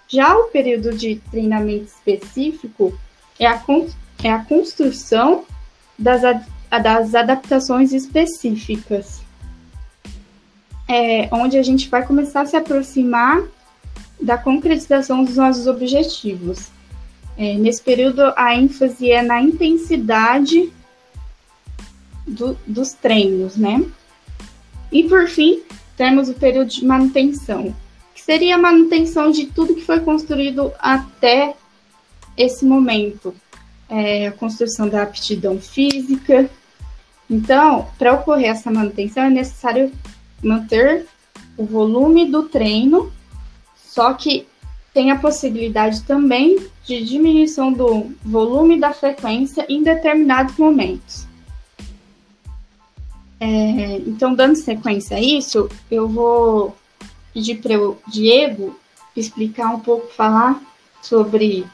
Já 0.09 0.37
o 0.37 0.45
período 0.49 0.93
de 0.93 1.21
treinamento 1.31 1.85
específico 1.85 2.99
é 3.39 3.47
a, 3.47 3.63
é 4.25 4.31
a 4.31 4.45
construção 4.45 5.45
das, 5.97 6.23
das 6.79 7.15
adaptações 7.15 7.93
específicas, 7.93 9.21
é, 10.89 11.29
onde 11.33 11.59
a 11.59 11.63
gente 11.63 11.89
vai 11.89 12.07
começar 12.07 12.43
a 12.43 12.47
se 12.47 12.57
aproximar 12.57 13.43
da 14.21 14.39
concretização 14.39 15.25
dos 15.25 15.37
nossos 15.37 15.67
objetivos. 15.67 16.69
É, 17.37 17.55
nesse 17.55 17.83
período, 17.83 18.23
a 18.37 18.55
ênfase 18.55 19.11
é 19.11 19.23
na 19.23 19.41
intensidade 19.41 20.73
do, 22.27 22.57
dos 22.67 22.93
treinos, 22.93 23.57
né? 23.57 23.85
E 24.91 25.05
por 25.05 25.27
fim, 25.29 25.63
temos 25.97 26.29
o 26.29 26.35
período 26.35 26.69
de 26.69 26.85
manutenção, 26.85 27.75
que 28.15 28.23
seria 28.23 28.55
a 28.55 28.59
manutenção 28.59 29.31
de 29.31 29.47
tudo 29.47 29.75
que 29.75 29.85
foi 29.85 30.01
construído 30.01 30.73
até 30.79 31.55
esse 32.37 32.65
momento. 32.65 33.35
É, 33.89 34.29
a 34.29 34.33
construção 34.33 34.89
da 34.89 35.03
aptidão 35.03 35.61
física. 35.61 36.49
Então, 37.31 37.89
para 37.99 38.13
ocorrer 38.13 38.51
essa 38.51 38.71
manutenção, 38.71 39.25
é 39.25 39.31
necessário 39.31 39.93
manter 40.43 41.07
o 41.57 41.65
volume 41.65 42.31
do 42.31 42.45
treino, 42.45 43.13
só 43.77 44.13
que 44.15 44.47
tem 44.93 45.11
a 45.11 45.19
possibilidade 45.19 46.03
também 46.03 46.59
de 46.85 47.03
diminuição 47.05 47.73
do 47.73 48.13
volume 48.23 48.79
da 48.79 48.93
frequência 48.93 49.65
em 49.69 49.83
determinados 49.83 50.57
momentos. 50.57 51.27
É, 53.41 53.97
então, 54.07 54.35
dando 54.35 54.57
sequência 54.57 55.17
a 55.17 55.21
isso, 55.21 55.69
eu 55.91 56.09
vou 56.09 56.77
pedir 57.33 57.57
para 57.57 57.81
o 57.81 57.99
Diego 58.07 58.79
explicar 59.17 59.75
um 59.75 59.81
pouco, 59.81 60.13
falar 60.13 60.63
sobre 61.03 61.67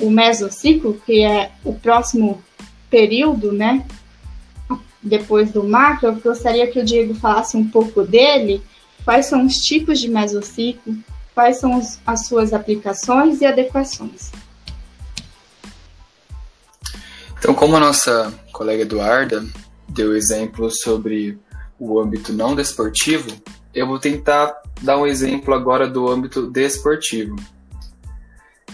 o 0.00 0.10
mesociclo, 0.10 1.00
que 1.04 1.22
é 1.24 1.50
o 1.64 1.74
próximo 1.74 2.42
período, 2.88 3.52
né? 3.52 3.84
Depois 5.02 5.52
do 5.52 5.62
macro, 5.62 6.08
eu 6.08 6.14
gostaria 6.16 6.66
que 6.66 6.80
o 6.80 6.84
Diego 6.84 7.14
falasse 7.14 7.56
um 7.56 7.68
pouco 7.68 8.02
dele, 8.02 8.62
quais 9.04 9.26
são 9.26 9.46
os 9.46 9.54
tipos 9.56 10.00
de 10.00 10.08
mesociclo, 10.08 10.96
quais 11.34 11.58
são 11.58 11.80
as 12.04 12.26
suas 12.26 12.52
aplicações 12.52 13.40
e 13.40 13.46
adequações. 13.46 14.32
Então, 17.38 17.54
como 17.54 17.76
a 17.76 17.80
nossa 17.80 18.34
colega 18.52 18.82
Eduarda 18.82 19.46
deu 19.88 20.16
exemplo 20.16 20.68
sobre 20.70 21.38
o 21.78 22.00
âmbito 22.00 22.32
não 22.32 22.56
desportivo, 22.56 23.30
eu 23.72 23.86
vou 23.86 24.00
tentar 24.00 24.52
dar 24.82 24.98
um 24.98 25.06
exemplo 25.06 25.54
agora 25.54 25.88
do 25.88 26.08
âmbito 26.08 26.50
desportivo. 26.50 27.36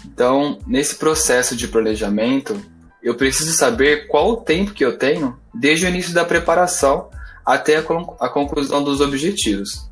Então, 0.07 0.59
nesse 0.67 0.97
processo 0.97 1.55
de 1.55 1.69
planejamento, 1.69 2.59
eu 3.05 3.15
preciso 3.15 3.53
saber 3.53 4.09
qual 4.09 4.31
o 4.31 4.37
tempo 4.39 4.73
que 4.73 4.83
eu 4.83 4.97
tenho 4.97 5.39
desde 5.53 5.85
o 5.85 5.89
início 5.89 6.15
da 6.15 6.25
preparação 6.25 7.11
até 7.45 7.77
a, 7.77 8.29
conclusão 8.31 8.83
dos 8.83 9.03
objetivos. 9.03 9.91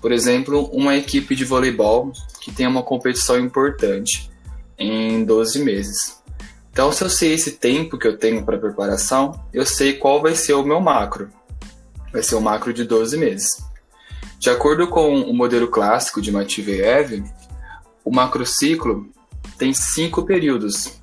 Por 0.00 0.12
exemplo, 0.12 0.70
uma 0.72 0.96
equipe 0.96 1.34
de 1.34 1.44
voleibol 1.44 2.12
que 2.40 2.52
tem 2.52 2.68
uma 2.68 2.84
competição 2.84 3.38
importante 3.40 4.30
em 4.78 5.24
12 5.24 5.64
meses. 5.64 6.22
Então, 6.70 6.92
se 6.92 7.02
eu 7.02 7.10
sei 7.10 7.34
esse 7.34 7.52
tempo 7.52 7.98
que 7.98 8.06
eu 8.06 8.16
tenho 8.16 8.44
para 8.44 8.58
preparação, 8.58 9.44
eu 9.52 9.66
sei 9.66 9.94
qual 9.94 10.22
vai 10.22 10.36
ser 10.36 10.54
o 10.54 10.64
meu 10.64 10.80
macro. 10.80 11.30
Vai 12.12 12.22
ser 12.22 12.36
o 12.36 12.40
macro 12.40 12.72
de 12.72 12.84
12 12.84 13.16
meses. 13.16 13.64
De 14.38 14.50
acordo 14.50 14.86
com 14.86 15.22
o 15.22 15.34
modelo 15.34 15.68
clássico 15.68 16.20
de 16.22 16.30
Matveev, 16.30 17.24
o 18.04 18.12
macrociclo 18.12 19.08
tem 19.58 19.72
cinco 19.72 20.24
períodos, 20.24 21.00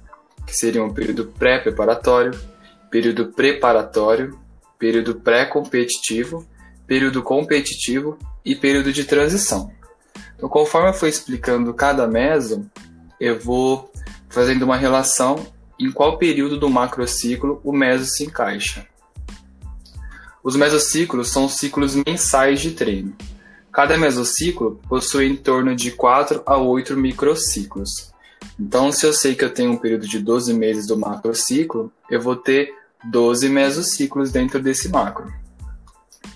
que 0.51 0.57
seriam 0.57 0.87
o 0.87 0.93
período 0.93 1.25
pré-preparatório, 1.25 2.37
período 2.89 3.27
preparatório, 3.27 4.37
período 4.77 5.15
pré-competitivo, 5.15 6.45
período 6.85 7.23
competitivo 7.23 8.19
e 8.43 8.53
período 8.53 8.91
de 8.91 9.05
transição. 9.05 9.71
Então, 10.35 10.49
conforme 10.49 10.89
eu 10.89 10.93
for 10.93 11.07
explicando 11.07 11.73
cada 11.73 12.05
meso, 12.05 12.69
eu 13.17 13.39
vou 13.39 13.89
fazendo 14.29 14.63
uma 14.63 14.75
relação 14.75 15.47
em 15.79 15.89
qual 15.89 16.17
período 16.17 16.59
do 16.59 16.69
macrociclo 16.69 17.61
o 17.63 17.71
meso 17.71 18.05
se 18.05 18.25
encaixa. 18.25 18.85
Os 20.43 20.57
mesociclos 20.57 21.29
são 21.29 21.47
ciclos 21.47 21.95
mensais 21.95 22.59
de 22.59 22.71
treino. 22.71 23.15
Cada 23.71 23.97
mesociclo 23.97 24.81
possui 24.89 25.27
em 25.27 25.35
torno 25.37 25.73
de 25.73 25.91
4 25.91 26.43
a 26.45 26.57
8 26.57 26.97
microciclos. 26.97 28.11
Então, 28.61 28.91
se 28.91 29.07
eu 29.07 29.11
sei 29.11 29.33
que 29.33 29.43
eu 29.43 29.51
tenho 29.51 29.71
um 29.71 29.77
período 29.77 30.07
de 30.07 30.19
12 30.19 30.53
meses 30.53 30.85
do 30.85 30.95
macrociclo, 30.95 31.91
eu 32.11 32.21
vou 32.21 32.35
ter 32.35 32.71
12 33.03 33.49
mesociclos 33.49 34.31
dentro 34.31 34.61
desse 34.61 34.87
macro. 34.87 35.33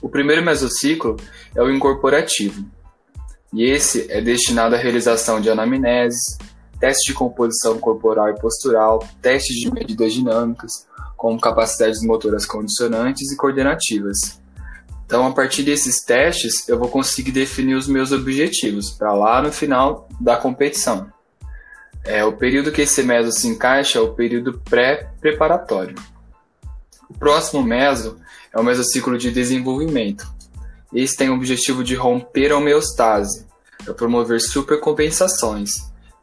O 0.02 0.10
primeiro 0.10 0.44
mesociclo 0.44 1.18
é 1.54 1.62
o 1.62 1.72
incorporativo, 1.72 2.66
e 3.54 3.64
esse 3.64 4.12
é 4.12 4.22
destinado 4.22 4.74
à 4.74 4.78
realização 4.78 5.40
de 5.40 5.52
anamneses, 5.52 6.36
testes 6.80 7.06
de 7.06 7.14
composição 7.14 7.78
corporal 7.78 8.30
e 8.30 8.40
postural, 8.40 9.08
testes 9.22 9.58
de 9.58 9.72
medidas 9.72 10.12
dinâmicas, 10.12 10.88
como 11.16 11.40
capacidades 11.40 12.02
motoras 12.02 12.44
condicionantes 12.44 13.32
e 13.32 13.38
coordenativas. 13.38 14.42
Então, 15.06 15.28
a 15.28 15.32
partir 15.32 15.62
desses 15.62 16.04
testes, 16.04 16.68
eu 16.68 16.80
vou 16.80 16.90
conseguir 16.90 17.32
definir 17.32 17.76
os 17.76 17.88
meus 17.88 18.12
objetivos 18.12 18.90
para 18.90 19.14
lá 19.14 19.44
no 19.44 19.52
final 19.52 20.10
da 20.20 20.36
competição. 20.36 21.14
É, 22.06 22.24
o 22.24 22.34
período 22.34 22.72
que 22.72 22.84
esse 22.84 23.02
meso 23.02 23.32
se 23.32 23.48
encaixa 23.48 23.98
é 23.98 24.02
o 24.02 24.14
período 24.14 24.60
pré-preparatório. 24.60 25.96
O 27.10 27.18
próximo 27.18 27.64
meso 27.64 28.20
é 28.54 28.60
o 28.60 28.64
mesociclo 28.64 29.18
de 29.18 29.32
desenvolvimento. 29.32 30.32
Esse 30.94 31.18
tem 31.18 31.30
o 31.30 31.34
objetivo 31.34 31.84
de 31.84 31.96
romper 31.96 32.52
a 32.52 32.58
homeostase, 32.58 33.46
para 33.84 33.94
promover 33.94 34.40
supercompensações, 34.40 35.72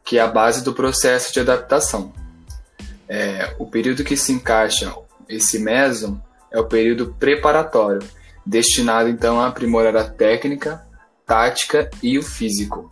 que 0.03 0.17
é 0.17 0.21
a 0.21 0.27
base 0.27 0.63
do 0.63 0.73
processo 0.73 1.33
de 1.33 1.39
adaptação. 1.39 2.13
É, 3.07 3.53
o 3.59 3.67
período 3.67 4.03
que 4.03 4.17
se 4.17 4.31
encaixa 4.31 4.93
esse 5.27 5.59
meso 5.59 6.21
é 6.51 6.59
o 6.59 6.65
período 6.65 7.13
preparatório, 7.19 8.01
destinado 8.45 9.09
então 9.09 9.39
a 9.39 9.47
aprimorar 9.47 9.95
a 9.95 10.09
técnica, 10.09 10.85
tática 11.25 11.89
e 12.01 12.17
o 12.17 12.23
físico. 12.23 12.91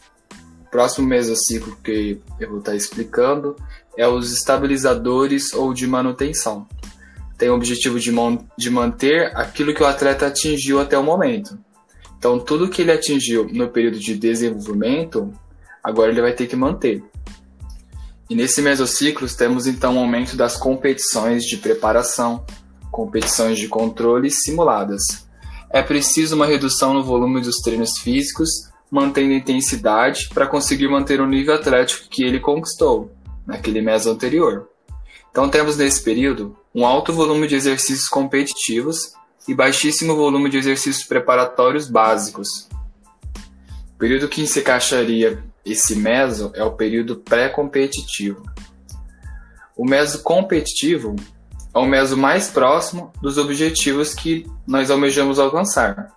Próximo 0.71 1.05
mesociclo 1.05 1.77
que 1.83 2.19
eu 2.39 2.49
vou 2.49 2.59
estar 2.59 2.75
explicando 2.75 3.55
é 3.97 4.07
os 4.07 4.31
estabilizadores 4.31 5.53
ou 5.53 5.73
de 5.73 5.85
manutenção. 5.85 6.65
Tem 7.37 7.49
o 7.49 7.55
objetivo 7.55 7.99
de, 7.99 8.11
de 8.57 8.69
manter 8.69 9.35
aquilo 9.35 9.73
que 9.73 9.83
o 9.83 9.85
atleta 9.85 10.27
atingiu 10.27 10.79
até 10.79 10.97
o 10.97 11.03
momento. 11.03 11.59
Então, 12.17 12.39
tudo 12.39 12.69
que 12.69 12.83
ele 12.83 12.91
atingiu 12.91 13.49
no 13.51 13.67
período 13.67 13.99
de 13.99 14.15
desenvolvimento, 14.15 15.33
agora 15.83 16.11
ele 16.11 16.21
vai 16.21 16.33
ter 16.33 16.47
que 16.47 16.55
manter. 16.55 17.03
E 18.29 18.35
nesse 18.35 18.61
mesociclo 18.61 19.27
temos 19.35 19.67
então 19.67 19.95
um 19.95 19.99
aumento 19.99 20.37
das 20.37 20.55
competições 20.55 21.43
de 21.43 21.57
preparação, 21.57 22.45
competições 22.89 23.57
de 23.57 23.67
controle 23.67 24.29
simuladas. 24.29 25.01
É 25.69 25.81
preciso 25.81 26.35
uma 26.35 26.45
redução 26.45 26.93
no 26.93 27.03
volume 27.03 27.41
dos 27.41 27.57
treinos 27.57 27.97
físicos, 27.97 28.70
mantendo 28.91 29.33
intensidade 29.33 30.27
para 30.33 30.45
conseguir 30.45 30.89
manter 30.89 31.21
o 31.21 31.25
nível 31.25 31.55
atlético 31.55 32.09
que 32.09 32.23
ele 32.23 32.41
conquistou 32.41 33.09
naquele 33.47 33.81
mês 33.81 34.05
anterior. 34.05 34.67
Então 35.31 35.49
temos 35.49 35.77
nesse 35.77 36.03
período 36.03 36.57
um 36.75 36.85
alto 36.85 37.13
volume 37.13 37.47
de 37.47 37.55
exercícios 37.55 38.09
competitivos 38.09 39.13
e 39.47 39.55
baixíssimo 39.55 40.13
volume 40.15 40.49
de 40.49 40.57
exercícios 40.57 41.07
preparatórios 41.07 41.89
básicos. 41.89 42.67
O 43.95 43.97
período 43.97 44.27
que 44.27 44.45
se 44.45 44.59
encaixaria 44.59 45.41
esse 45.65 45.95
meso 45.95 46.51
é 46.53 46.63
o 46.63 46.73
período 46.73 47.15
pré-competitivo. 47.15 48.43
O 49.77 49.85
meso 49.85 50.21
competitivo 50.21 51.15
é 51.73 51.79
o 51.79 51.85
meso 51.85 52.17
mais 52.17 52.49
próximo 52.49 53.13
dos 53.21 53.37
objetivos 53.37 54.13
que 54.13 54.45
nós 54.67 54.91
almejamos 54.91 55.39
alcançar, 55.39 56.11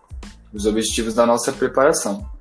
os 0.53 0.67
objetivos 0.67 1.15
da 1.15 1.25
nossa 1.25 1.53
preparação. 1.53 2.34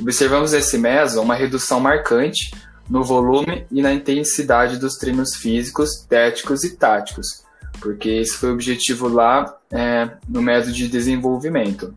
Observamos 0.00 0.52
nesse 0.52 0.78
meso 0.78 1.20
uma 1.20 1.34
redução 1.34 1.80
marcante 1.80 2.50
no 2.88 3.04
volume 3.04 3.66
e 3.70 3.80
na 3.80 3.92
intensidade 3.92 4.78
dos 4.78 4.96
treinos 4.96 5.36
físicos, 5.36 6.04
téticos 6.08 6.64
e 6.64 6.76
táticos, 6.76 7.44
porque 7.80 8.08
esse 8.08 8.36
foi 8.36 8.50
o 8.50 8.54
objetivo 8.54 9.08
lá 9.08 9.56
é, 9.70 10.10
no 10.28 10.42
método 10.42 10.72
de 10.72 10.88
desenvolvimento. 10.88 11.94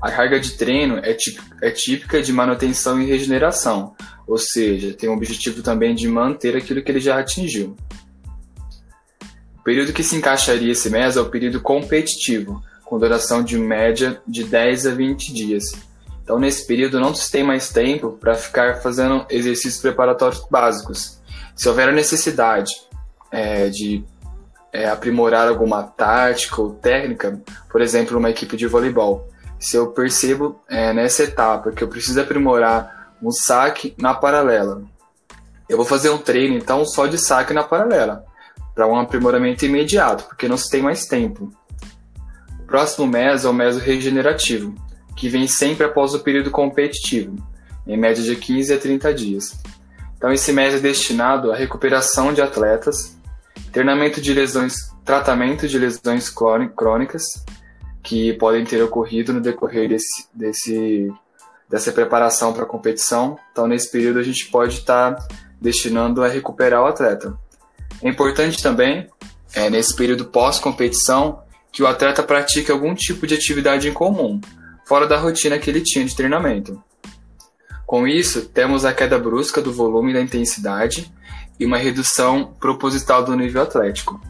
A 0.00 0.10
carga 0.10 0.38
de 0.38 0.52
treino 0.52 0.98
é 0.98 1.14
típica, 1.14 1.56
é 1.62 1.70
típica 1.70 2.22
de 2.22 2.32
manutenção 2.32 3.00
e 3.00 3.06
regeneração, 3.06 3.94
ou 4.26 4.36
seja, 4.36 4.92
tem 4.92 5.08
o 5.08 5.14
objetivo 5.14 5.62
também 5.62 5.94
de 5.94 6.08
manter 6.08 6.56
aquilo 6.56 6.82
que 6.82 6.90
ele 6.90 7.00
já 7.00 7.18
atingiu. 7.18 7.76
O 9.58 9.62
período 9.64 9.92
que 9.92 10.02
se 10.02 10.16
encaixaria 10.16 10.72
esse 10.72 10.90
mês 10.90 11.16
é 11.16 11.20
o 11.20 11.30
período 11.30 11.60
competitivo, 11.60 12.62
com 12.84 12.98
duração 12.98 13.42
de 13.42 13.56
média 13.56 14.20
de 14.26 14.44
10 14.44 14.86
a 14.88 14.94
20 14.94 15.32
dias. 15.32 15.64
Então, 16.24 16.38
nesse 16.38 16.66
período, 16.66 16.98
não 16.98 17.14
se 17.14 17.30
tem 17.30 17.44
mais 17.44 17.68
tempo 17.68 18.12
para 18.12 18.34
ficar 18.34 18.76
fazendo 18.76 19.26
exercícios 19.28 19.82
preparatórios 19.82 20.42
básicos. 20.50 21.20
Se 21.54 21.68
houver 21.68 21.90
a 21.90 21.92
necessidade 21.92 22.72
é, 23.30 23.68
de 23.68 24.02
é, 24.72 24.88
aprimorar 24.88 25.46
alguma 25.46 25.82
tática 25.82 26.62
ou 26.62 26.72
técnica, 26.72 27.38
por 27.70 27.82
exemplo, 27.82 28.18
uma 28.18 28.30
equipe 28.30 28.56
de 28.56 28.66
voleibol, 28.66 29.28
se 29.60 29.76
eu 29.76 29.88
percebo 29.88 30.58
é, 30.66 30.94
nessa 30.94 31.24
etapa 31.24 31.70
que 31.72 31.84
eu 31.84 31.88
preciso 31.88 32.18
aprimorar 32.18 33.12
um 33.22 33.30
saque 33.30 33.94
na 33.98 34.14
paralela, 34.14 34.82
eu 35.68 35.76
vou 35.76 35.86
fazer 35.86 36.08
um 36.08 36.18
treino 36.18 36.56
então 36.56 36.86
só 36.86 37.06
de 37.06 37.18
saque 37.18 37.52
na 37.52 37.62
paralela, 37.62 38.24
para 38.74 38.86
um 38.86 38.98
aprimoramento 38.98 39.64
imediato, 39.66 40.24
porque 40.24 40.48
não 40.48 40.56
se 40.56 40.70
tem 40.70 40.82
mais 40.82 41.04
tempo. 41.04 41.52
O 42.60 42.62
próximo 42.64 43.06
mês 43.06 43.44
é 43.44 43.48
o 43.48 43.52
mês 43.52 43.76
regenerativo, 43.78 44.74
que 45.16 45.28
vem 45.28 45.46
sempre 45.46 45.84
após 45.84 46.14
o 46.14 46.20
período 46.20 46.50
competitivo, 46.50 47.36
em 47.86 47.96
média 47.96 48.22
de 48.22 48.36
15 48.36 48.72
a 48.72 48.78
30 48.78 49.14
dias. 49.14 49.58
Então 50.16 50.32
esse 50.32 50.52
mês 50.52 50.74
é 50.74 50.78
destinado 50.78 51.52
à 51.52 51.56
recuperação 51.56 52.32
de 52.32 52.40
atletas, 52.40 53.16
treinamento 53.72 54.20
de 54.20 54.32
lesões, 54.32 54.74
tratamento 55.04 55.68
de 55.68 55.78
lesões 55.78 56.32
crônicas 56.74 57.22
que 58.02 58.32
podem 58.34 58.64
ter 58.64 58.82
ocorrido 58.82 59.32
no 59.32 59.40
decorrer 59.40 59.88
desse, 59.88 60.26
desse 60.34 61.12
dessa 61.68 61.90
preparação 61.90 62.52
para 62.52 62.62
a 62.62 62.66
competição. 62.66 63.38
Então, 63.50 63.66
nesse 63.66 63.90
período, 63.90 64.18
a 64.18 64.22
gente 64.22 64.46
pode 64.46 64.78
estar 64.78 65.14
tá 65.14 65.28
destinando 65.60 66.22
a 66.22 66.28
recuperar 66.28 66.82
o 66.82 66.86
atleta. 66.86 67.36
É 68.02 68.08
importante 68.08 68.62
também, 68.62 69.08
é, 69.54 69.70
nesse 69.70 69.94
período 69.96 70.26
pós-competição, 70.26 71.42
que 71.72 71.82
o 71.82 71.86
atleta 71.86 72.22
pratique 72.22 72.70
algum 72.70 72.94
tipo 72.94 73.26
de 73.26 73.34
atividade 73.34 73.88
em 73.88 73.92
comum, 73.92 74.40
fora 74.84 75.06
da 75.06 75.18
rotina 75.18 75.58
que 75.58 75.70
ele 75.70 75.80
tinha 75.80 76.04
de 76.04 76.14
treinamento. 76.14 76.82
Com 77.86 78.08
isso, 78.08 78.46
temos 78.46 78.84
a 78.84 78.92
queda 78.92 79.18
brusca 79.18 79.60
do 79.60 79.72
volume 79.72 80.10
e 80.10 80.14
da 80.14 80.20
intensidade 80.20 81.12
e 81.58 81.66
uma 81.66 81.76
redução 81.76 82.54
proposital 82.58 83.24
do 83.24 83.36
nível 83.36 83.62
atlético. 83.62 84.20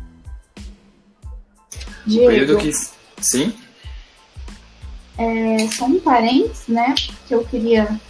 Diego, 2.06 2.26
o 2.26 2.28
período 2.28 2.58
que... 2.58 2.70
Sim? 3.20 3.54
É, 5.16 5.66
só 5.68 5.86
um 5.86 6.00
parênteses, 6.00 6.66
né, 6.66 6.94
que 7.26 7.34
eu 7.34 7.44
queria 7.44 8.00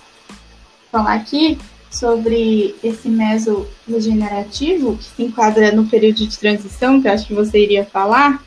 falar 0.90 1.14
aqui 1.14 1.58
sobre 1.90 2.74
esse 2.82 3.08
meso 3.08 3.68
regenerativo, 3.86 4.96
que 4.96 5.04
se 5.04 5.22
enquadra 5.22 5.70
no 5.70 5.86
período 5.86 6.26
de 6.26 6.38
transição, 6.38 7.00
que 7.00 7.06
eu 7.06 7.12
acho 7.12 7.26
que 7.26 7.34
você 7.34 7.62
iria 7.62 7.84
falar. 7.84 8.42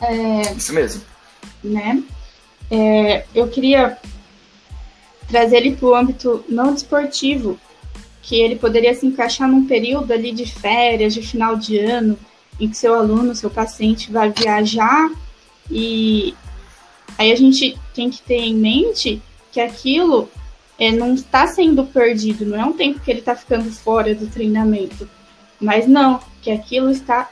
É, 0.00 0.52
Isso 0.52 0.72
mesmo. 0.72 1.02
Né? 1.62 2.02
É, 2.70 3.24
eu 3.34 3.48
queria 3.48 3.98
trazer 5.28 5.58
ele 5.58 5.76
para 5.76 5.86
o 5.86 5.94
âmbito 5.94 6.44
não 6.48 6.74
desportivo, 6.74 7.58
que 8.22 8.36
ele 8.40 8.56
poderia 8.56 8.94
se 8.94 9.06
encaixar 9.06 9.48
num 9.48 9.66
período 9.66 10.12
ali 10.12 10.32
de 10.32 10.46
férias, 10.46 11.12
de 11.14 11.22
final 11.22 11.56
de 11.56 11.78
ano, 11.78 12.18
em 12.58 12.68
que 12.68 12.76
seu 12.76 12.94
aluno, 12.94 13.34
seu 13.34 13.50
paciente 13.50 14.10
vai 14.10 14.30
viajar 14.30 15.10
e 15.70 16.34
Aí 17.16 17.32
a 17.32 17.36
gente 17.36 17.78
tem 17.94 18.10
que 18.10 18.20
ter 18.22 18.38
em 18.38 18.54
mente 18.54 19.22
que 19.52 19.60
aquilo 19.60 20.28
é, 20.78 20.90
não 20.90 21.14
está 21.14 21.46
sendo 21.46 21.84
perdido, 21.84 22.44
não 22.44 22.60
é 22.60 22.64
um 22.64 22.72
tempo 22.72 23.00
que 23.00 23.10
ele 23.10 23.20
está 23.20 23.36
ficando 23.36 23.70
fora 23.70 24.14
do 24.14 24.26
treinamento, 24.26 25.08
mas 25.60 25.86
não, 25.86 26.20
que 26.42 26.50
aquilo 26.50 26.90
está 26.90 27.30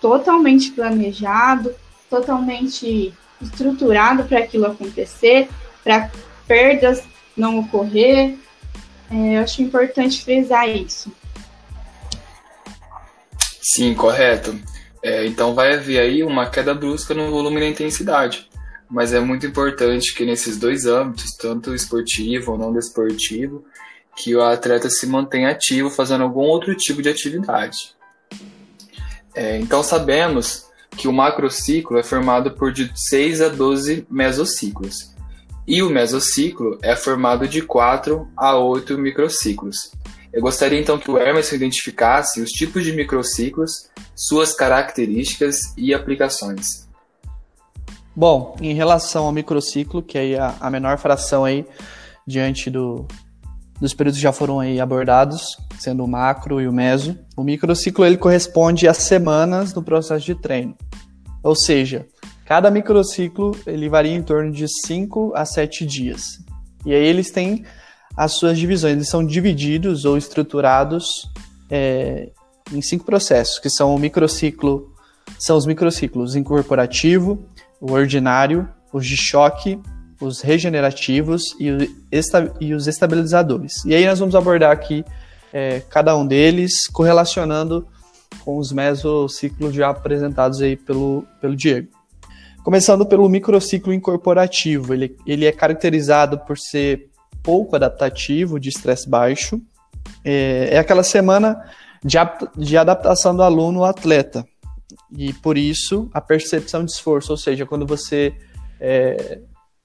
totalmente 0.00 0.70
planejado, 0.72 1.74
totalmente 2.10 3.14
estruturado 3.44 4.24
para 4.24 4.40
aquilo 4.40 4.66
acontecer, 4.66 5.48
para 5.82 6.10
perdas 6.46 7.02
não 7.36 7.58
ocorrer. 7.60 8.36
É, 9.10 9.36
eu 9.38 9.42
acho 9.42 9.62
importante 9.62 10.24
frisar 10.24 10.68
isso. 10.68 11.12
Sim, 13.60 13.94
correto. 13.94 14.58
É, 15.02 15.26
então 15.26 15.54
vai 15.54 15.74
haver 15.74 16.00
aí 16.00 16.22
uma 16.22 16.48
queda 16.48 16.74
brusca 16.74 17.14
no 17.14 17.30
volume 17.30 17.58
e 17.58 17.60
na 17.60 17.66
intensidade 17.68 18.48
mas 18.94 19.12
é 19.12 19.20
muito 19.20 19.46
importante 19.46 20.14
que 20.14 20.24
nesses 20.24 20.58
dois 20.58 20.86
âmbitos, 20.86 21.32
tanto 21.36 21.74
esportivo 21.74 22.52
ou 22.52 22.58
não 22.58 22.72
desportivo, 22.72 23.64
que 24.16 24.34
o 24.36 24.42
atleta 24.42 24.88
se 24.88 25.06
mantenha 25.06 25.50
ativo 25.50 25.90
fazendo 25.90 26.22
algum 26.22 26.42
outro 26.42 26.74
tipo 26.76 27.02
de 27.02 27.08
atividade. 27.08 27.94
É, 29.34 29.58
então 29.58 29.82
sabemos 29.82 30.66
que 30.96 31.08
o 31.08 31.12
macrociclo 31.12 31.98
é 31.98 32.02
formado 32.02 32.50
por 32.52 32.72
de 32.72 32.90
6 32.94 33.40
a 33.40 33.48
12 33.48 34.06
mesociclos, 34.10 35.14
e 35.66 35.82
o 35.82 35.90
mesociclo 35.90 36.78
é 36.82 36.94
formado 36.94 37.48
de 37.48 37.62
4 37.62 38.28
a 38.36 38.56
8 38.56 38.98
microciclos. 38.98 39.92
Eu 40.32 40.42
gostaria 40.42 40.80
então 40.80 40.98
que 40.98 41.10
o 41.10 41.16
Hermes 41.16 41.52
identificasse 41.52 42.40
os 42.40 42.50
tipos 42.50 42.84
de 42.84 42.92
microciclos, 42.92 43.88
suas 44.16 44.52
características 44.52 45.72
e 45.76 45.94
aplicações. 45.94 46.88
Bom, 48.16 48.56
em 48.60 48.74
relação 48.74 49.26
ao 49.26 49.32
microciclo, 49.32 50.02
que 50.02 50.18
é 50.18 50.38
a, 50.38 50.70
menor 50.70 50.98
fração 50.98 51.44
aí 51.44 51.64
diante 52.26 52.70
do, 52.70 53.06
dos 53.80 53.94
períodos 53.94 54.18
que 54.18 54.22
já 54.22 54.32
foram 54.32 54.60
aí 54.60 54.80
abordados, 54.80 55.56
sendo 55.78 56.04
o 56.04 56.08
macro 56.08 56.60
e 56.60 56.68
o 56.68 56.72
meso, 56.72 57.18
o 57.36 57.42
microciclo 57.42 58.04
ele 58.04 58.16
corresponde 58.16 58.88
a 58.88 58.94
semanas 58.94 59.74
no 59.74 59.82
processo 59.82 60.24
de 60.24 60.34
treino. 60.34 60.76
Ou 61.42 61.54
seja, 61.54 62.06
cada 62.44 62.70
microciclo 62.70 63.56
ele 63.66 63.88
varia 63.88 64.14
em 64.14 64.22
torno 64.22 64.50
de 64.50 64.66
5 64.68 65.32
a 65.34 65.44
7 65.44 65.84
dias. 65.84 66.38
E 66.84 66.92
aí 66.92 67.04
eles 67.04 67.30
têm 67.30 67.64
as 68.16 68.32
suas 68.32 68.58
divisões, 68.58 68.94
eles 68.94 69.08
são 69.08 69.24
divididos 69.24 70.04
ou 70.04 70.16
estruturados 70.16 71.30
é, 71.70 72.30
em 72.72 72.80
cinco 72.80 73.04
processos, 73.04 73.58
que 73.58 73.68
são 73.68 73.94
o 73.94 73.98
microciclo, 73.98 74.92
são 75.38 75.56
os 75.56 75.66
microciclos 75.66 76.36
incorporativo, 76.36 77.44
o 77.80 77.92
ordinário, 77.92 78.68
os 78.92 79.06
de 79.06 79.16
choque, 79.16 79.80
os 80.20 80.40
regenerativos 80.40 81.42
e 81.58 82.72
os 82.72 82.86
estabilizadores. 82.86 83.84
E 83.84 83.94
aí 83.94 84.06
nós 84.06 84.18
vamos 84.18 84.34
abordar 84.34 84.70
aqui 84.70 85.04
é, 85.54 85.80
cada 85.88 86.16
um 86.16 86.26
deles, 86.26 86.88
correlacionando 86.88 87.86
com 88.44 88.58
os 88.58 88.72
mesociclos 88.72 89.72
já 89.72 89.88
apresentados 89.88 90.60
aí 90.60 90.76
pelo, 90.76 91.24
pelo 91.40 91.54
Diego. 91.54 91.88
Começando 92.64 93.06
pelo 93.06 93.28
microciclo 93.28 93.92
incorporativo, 93.92 94.92
ele, 94.92 95.16
ele 95.24 95.46
é 95.46 95.52
caracterizado 95.52 96.40
por 96.40 96.58
ser 96.58 97.08
pouco 97.40 97.76
adaptativo, 97.76 98.58
de 98.58 98.70
estresse 98.70 99.08
baixo. 99.08 99.60
É, 100.24 100.70
é 100.72 100.78
aquela 100.78 101.04
semana 101.04 101.62
de, 102.02 102.18
de 102.56 102.76
adaptação 102.76 103.36
do 103.36 103.42
aluno 103.42 103.84
ao 103.84 103.90
atleta. 103.90 104.44
E 105.16 105.32
por 105.34 105.56
isso 105.56 106.10
a 106.12 106.20
percepção 106.20 106.84
de 106.84 106.90
esforço, 106.90 107.30
ou 107.30 107.36
seja, 107.36 107.64
quando 107.64 107.86
você 107.86 108.34
é, 108.80 109.38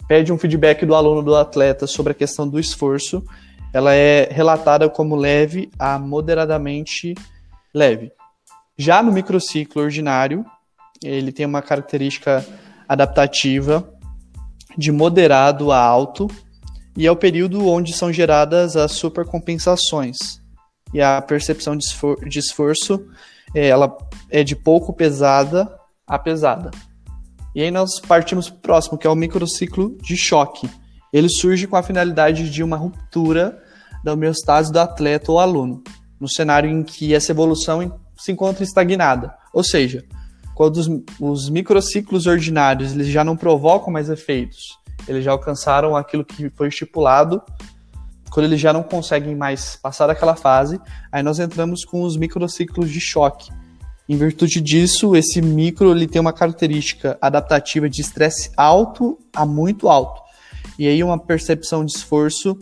pede 0.08 0.34
um 0.34 0.38
feedback 0.38 0.84
do 0.84 0.96
aluno 0.96 1.22
do 1.22 1.36
atleta 1.36 1.86
sobre 1.86 2.14
a 2.14 2.16
questão 2.16 2.48
do 2.48 2.60
esforço, 2.60 3.24
ela 3.74 3.94
é 3.94 4.30
relatada 4.32 4.90
como 4.90 5.16
leve 5.16 5.70
a 5.78 5.98
moderadamente 6.00 7.14
leve. 7.74 8.12
Já 8.78 9.04
no 9.04 9.12
microciclo 9.12 9.82
ordinário, 9.82 10.46
ele 11.04 11.32
tem 11.32 11.46
uma 11.46 11.62
característica 11.62 12.46
adaptativa 12.88 13.94
de 14.78 14.92
moderado 14.92 15.72
a 15.72 15.80
alto 15.80 16.28
e 16.96 17.06
é 17.06 17.12
o 17.12 17.16
período 17.16 17.68
onde 17.68 17.94
são 17.94 18.12
geradas 18.12 18.76
as 18.76 18.94
supercompensações. 18.94 20.18
E 20.94 21.02
a 21.02 21.22
percepção 21.22 21.78
de, 21.78 21.86
esfor 21.86 22.28
de 22.28 22.40
esforço 22.40 23.06
é, 23.54 23.68
ela 23.68 23.96
é 24.30 24.44
de 24.44 24.56
pouco 24.56 24.94
pesada 24.94 25.72
a 26.06 26.18
pesada. 26.18 26.72
E 27.54 27.62
aí 27.62 27.72
nós 27.72 28.00
partimos 28.00 28.50
para 28.50 28.58
o 28.58 28.62
próximo, 28.62 28.98
que 28.98 29.08
é 29.08 29.10
o 29.10 29.16
microciclo 29.16 29.98
de 30.02 30.16
choque. 30.16 30.70
Ele 31.12 31.30
surge 31.30 31.68
com 31.68 31.76
a 31.76 31.84
finalidade 31.84 32.50
de 32.50 32.64
uma 32.64 32.78
ruptura 32.78 33.62
da 34.04 34.14
homeostase 34.14 34.72
do 34.72 34.80
atleta 34.80 35.32
ou 35.32 35.40
aluno, 35.40 35.84
no 36.20 36.30
cenário 36.30 36.70
em 36.70 36.84
que 36.84 37.14
essa 37.14 37.32
evolução 37.32 38.00
se 38.18 38.32
encontra 38.32 38.64
estagnada. 38.64 39.34
Ou 39.54 39.64
seja, 39.64 40.06
quando 40.56 40.78
os, 40.78 40.90
os 41.20 41.50
microciclos 41.50 42.28
ordinários 42.28 42.92
eles 42.92 43.08
já 43.08 43.24
não 43.24 43.38
provocam 43.38 43.92
mais 43.92 44.10
efeitos, 44.10 44.78
eles 45.08 45.24
já 45.24 45.32
alcançaram 45.32 45.96
aquilo 45.96 46.26
que 46.26 46.50
foi 46.50 46.68
estipulado, 46.68 47.42
quando 48.30 48.46
eles 48.46 48.60
já 48.60 48.72
não 48.72 48.84
conseguem 48.84 49.36
mais 49.36 49.76
passar 49.76 50.08
daquela 50.08 50.36
fase, 50.36 50.80
aí 51.12 51.24
nós 51.24 51.40
entramos 51.40 51.84
com 51.84 52.04
os 52.04 52.16
microciclos 52.16 52.90
de 52.90 53.00
choque. 53.00 53.52
Em 54.08 54.18
virtude 54.18 54.62
disso, 54.62 55.16
esse 55.16 55.42
micro 55.42 55.92
ele 55.92 56.08
tem 56.08 56.20
uma 56.20 56.34
característica 56.34 57.18
adaptativa 57.22 57.90
de 57.90 58.02
estresse 58.02 58.52
alto 58.58 59.20
a 59.36 59.46
muito 59.46 59.88
alto. 59.88 60.22
E 60.80 60.88
aí 60.88 61.04
uma 61.04 61.20
percepção 61.20 61.84
de 61.84 61.92
esforço 61.92 62.58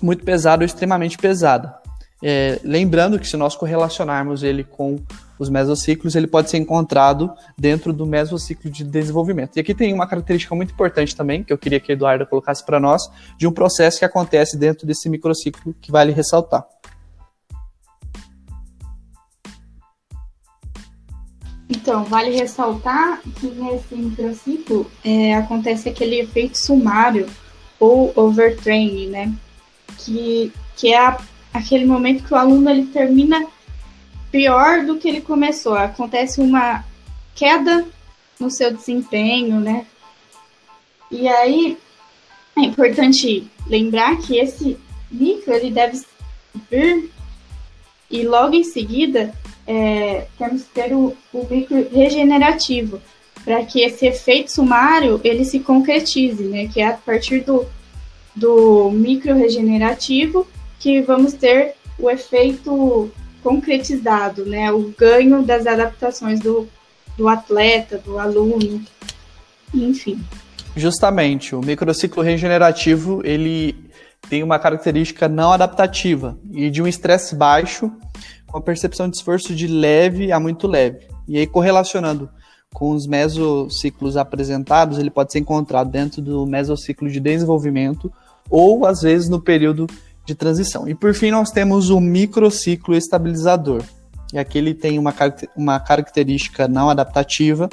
muito 0.00 0.24
pesada 0.24 0.62
ou 0.62 0.66
extremamente 0.66 1.18
pesada. 1.18 1.74
É, 2.22 2.60
lembrando 2.62 3.18
que 3.18 3.26
se 3.26 3.36
nós 3.36 3.56
correlacionarmos 3.56 4.44
ele 4.44 4.62
com 4.62 4.96
os 5.40 5.48
mesociclos, 5.48 6.14
ele 6.14 6.28
pode 6.28 6.48
ser 6.48 6.58
encontrado 6.58 7.32
dentro 7.58 7.92
do 7.92 8.06
mesociclo 8.06 8.70
de 8.70 8.84
desenvolvimento. 8.84 9.56
E 9.56 9.60
aqui 9.60 9.74
tem 9.74 9.92
uma 9.92 10.06
característica 10.06 10.54
muito 10.54 10.72
importante 10.72 11.16
também, 11.16 11.42
que 11.42 11.52
eu 11.52 11.58
queria 11.58 11.80
que 11.80 11.90
a 11.90 11.94
Eduardo 11.94 12.24
colocasse 12.26 12.64
para 12.64 12.78
nós, 12.78 13.10
de 13.36 13.48
um 13.48 13.52
processo 13.52 13.98
que 13.98 14.04
acontece 14.04 14.56
dentro 14.56 14.86
desse 14.86 15.08
microciclo 15.08 15.74
que 15.80 15.90
vale 15.90 16.12
ressaltar. 16.12 16.64
Então, 21.82 22.04
vale 22.04 22.30
ressaltar 22.30 23.20
que 23.40 23.48
nesse 23.48 23.92
microciclo 23.96 24.88
é, 25.04 25.34
acontece 25.34 25.88
aquele 25.88 26.20
efeito 26.20 26.56
sumário 26.56 27.28
ou 27.80 28.12
overtraining, 28.14 29.08
né? 29.08 29.34
Que, 29.98 30.52
que 30.76 30.92
é 30.92 30.98
a 30.98 31.18
aquele 31.52 31.84
momento 31.84 32.24
que 32.24 32.32
o 32.32 32.36
aluno 32.36 32.70
ele 32.70 32.86
termina 32.86 33.44
pior 34.30 34.84
do 34.84 34.96
que 34.96 35.08
ele 35.08 35.20
começou. 35.20 35.74
Acontece 35.74 36.40
uma 36.40 36.84
queda 37.34 37.84
no 38.38 38.48
seu 38.48 38.72
desempenho, 38.72 39.58
né? 39.58 39.84
E 41.10 41.26
aí 41.26 41.76
é 42.56 42.60
importante 42.60 43.50
lembrar 43.66 44.16
que 44.18 44.38
esse 44.38 44.78
micro 45.10 45.52
ele 45.52 45.72
deve 45.72 46.00
vir 46.70 47.10
e 48.08 48.22
logo 48.22 48.54
em 48.54 48.64
seguida 48.64 49.34
é, 49.66 50.26
temos 50.38 50.62
que 50.62 50.70
ter 50.70 50.92
o, 50.92 51.16
o 51.32 51.46
micro 51.48 51.88
regenerativo 51.92 53.00
para 53.44 53.64
que 53.64 53.80
esse 53.80 54.06
efeito 54.06 54.50
sumário 54.50 55.20
ele 55.24 55.44
se 55.44 55.60
concretize, 55.60 56.42
né? 56.44 56.68
Que 56.68 56.80
é 56.80 56.88
a 56.88 56.92
partir 56.92 57.40
do, 57.40 57.66
do 58.34 58.90
micro 58.90 59.34
regenerativo 59.34 60.46
que 60.78 61.00
vamos 61.00 61.32
ter 61.32 61.74
o 61.98 62.10
efeito 62.10 63.10
concretizado, 63.42 64.44
né? 64.44 64.72
O 64.72 64.92
ganho 64.96 65.42
das 65.42 65.66
adaptações 65.66 66.40
do, 66.40 66.68
do 67.16 67.28
atleta, 67.28 67.98
do 67.98 68.18
aluno, 68.18 68.82
enfim. 69.74 70.20
Justamente, 70.74 71.54
o 71.54 71.60
microciclo 71.60 72.22
regenerativo 72.22 73.20
ele 73.24 73.90
tem 74.28 74.42
uma 74.42 74.58
característica 74.58 75.28
não 75.28 75.52
adaptativa 75.52 76.38
e 76.52 76.70
de 76.70 76.80
um 76.80 76.86
estresse 76.86 77.34
baixo 77.34 77.90
com 78.52 78.58
a 78.58 78.62
percepção 78.62 79.08
de 79.08 79.16
esforço 79.16 79.54
de 79.54 79.66
leve 79.66 80.30
a 80.30 80.38
muito 80.38 80.68
leve. 80.68 81.08
E 81.26 81.38
aí 81.38 81.46
correlacionando 81.46 82.28
com 82.72 82.90
os 82.90 83.06
mesociclos 83.06 84.16
apresentados, 84.16 84.98
ele 84.98 85.10
pode 85.10 85.32
ser 85.32 85.38
encontrado 85.38 85.90
dentro 85.90 86.20
do 86.20 86.46
mesociclo 86.46 87.10
de 87.10 87.18
desenvolvimento 87.18 88.12
ou 88.50 88.86
às 88.86 89.00
vezes 89.02 89.28
no 89.28 89.40
período 89.40 89.86
de 90.24 90.34
transição. 90.34 90.88
E 90.88 90.94
por 90.94 91.14
fim, 91.14 91.30
nós 91.30 91.50
temos 91.50 91.90
o 91.90 92.00
microciclo 92.00 92.94
estabilizador. 92.94 93.82
E 94.32 94.38
aqui 94.38 94.58
ele 94.58 94.74
tem 94.74 94.98
uma, 94.98 95.14
uma 95.56 95.80
característica 95.80 96.68
não 96.68 96.88
adaptativa 96.88 97.68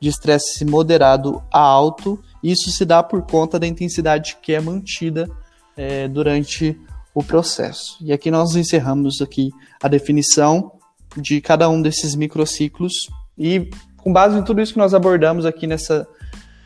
de 0.00 0.08
estresse 0.08 0.64
moderado 0.64 1.42
a 1.52 1.60
alto. 1.60 2.18
Isso 2.42 2.70
se 2.70 2.84
dá 2.84 3.02
por 3.02 3.22
conta 3.22 3.58
da 3.58 3.66
intensidade 3.66 4.36
que 4.40 4.52
é 4.52 4.60
mantida 4.60 5.28
é, 5.76 6.06
durante 6.06 6.78
o 7.18 7.24
processo. 7.24 7.98
E 8.00 8.12
aqui 8.12 8.30
nós 8.30 8.54
encerramos 8.54 9.20
aqui 9.20 9.50
a 9.82 9.88
definição 9.88 10.70
de 11.16 11.40
cada 11.40 11.68
um 11.68 11.82
desses 11.82 12.14
microciclos 12.14 12.92
e 13.36 13.68
com 13.96 14.12
base 14.12 14.38
em 14.38 14.42
tudo 14.42 14.60
isso 14.60 14.72
que 14.72 14.78
nós 14.78 14.94
abordamos 14.94 15.44
aqui 15.44 15.66
nessa 15.66 16.06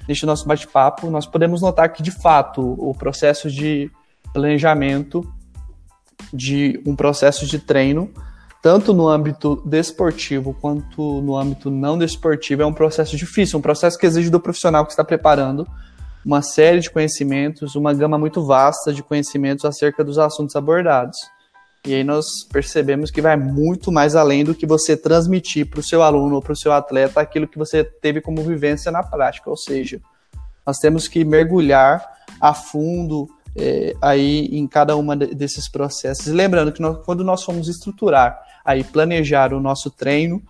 neste 0.07 0.27
nosso 0.27 0.47
bate-papo, 0.47 1.09
nós 1.09 1.27
podemos 1.27 1.63
notar 1.63 1.91
que 1.91 2.03
de 2.03 2.11
fato 2.11 2.61
o 2.61 2.93
processo 2.93 3.51
de 3.51 3.91
planejamento 4.35 5.23
de 6.35 6.83
um 6.85 6.95
processo 6.95 7.47
de 7.47 7.59
treino, 7.59 8.11
tanto 8.61 8.93
no 8.93 9.09
âmbito 9.09 9.63
desportivo 9.65 10.53
quanto 10.61 11.23
no 11.23 11.35
âmbito 11.35 11.71
não 11.71 11.97
desportivo, 11.97 12.61
é 12.61 12.67
um 12.67 12.75
processo 12.75 13.17
difícil, 13.17 13.59
um 13.59 13.63
processo 13.63 13.97
que 13.97 14.05
exige 14.05 14.29
do 14.29 14.41
profissional 14.41 14.85
que 14.85 14.91
está 14.91 15.05
preparando 15.05 15.67
uma 16.25 16.43
série 16.43 16.81
de 16.81 16.91
conhecimentos, 16.91 17.75
uma 17.75 17.93
gama 17.93 18.19
muito 18.19 18.45
vasta 18.45 18.93
de 18.93 19.03
conhecimentos 19.03 19.65
acerca 19.65 20.05
dos 20.05 20.19
assuntos 20.19 20.55
abordados. 20.57 21.19
E 21.85 21.95
aí 21.95 22.05
nós 22.05 22.45
percebemos 22.45 23.11
que 23.11 23.21
vai 23.21 23.37
muito 23.37 23.91
mais 23.91 24.15
além 24.15 24.45
do 24.45 24.55
que 24.55 24.65
você 24.65 24.97
transmitir 24.97 25.69
para 25.69 25.81
o 25.81 25.83
seu 25.83 26.01
aluno 26.01 26.37
ou 26.37 26.43
para 26.43 26.53
o 26.53 26.57
seu 26.57 26.73
atleta 26.73 27.21
aquilo 27.21 27.49
que 27.49 27.59
você 27.59 27.83
teve 27.83 28.21
como 28.21 28.41
vivência 28.43 28.93
na 28.93 29.03
prática. 29.03 29.51
Ou 29.51 29.57
seja, 29.57 30.01
nós 30.65 30.79
temos 30.79 31.09
que 31.09 31.25
mergulhar 31.25 32.05
a 32.41 32.55
fundo 32.55 33.29
é, 33.57 33.95
aí 34.01 34.47
em 34.53 34.67
cada 34.69 34.95
uma 34.97 35.17
desses 35.17 35.69
processos. 35.69 36.29
Lembrando 36.29 36.71
que 36.71 36.81
nós, 36.81 36.99
quando 37.05 37.25
nós 37.25 37.43
formos 37.43 37.69
estruturar, 37.69 38.41
aí 38.65 38.85
planejar 38.85 39.53
o 39.53 39.61
nosso 39.61 39.91
treino, 39.91 40.41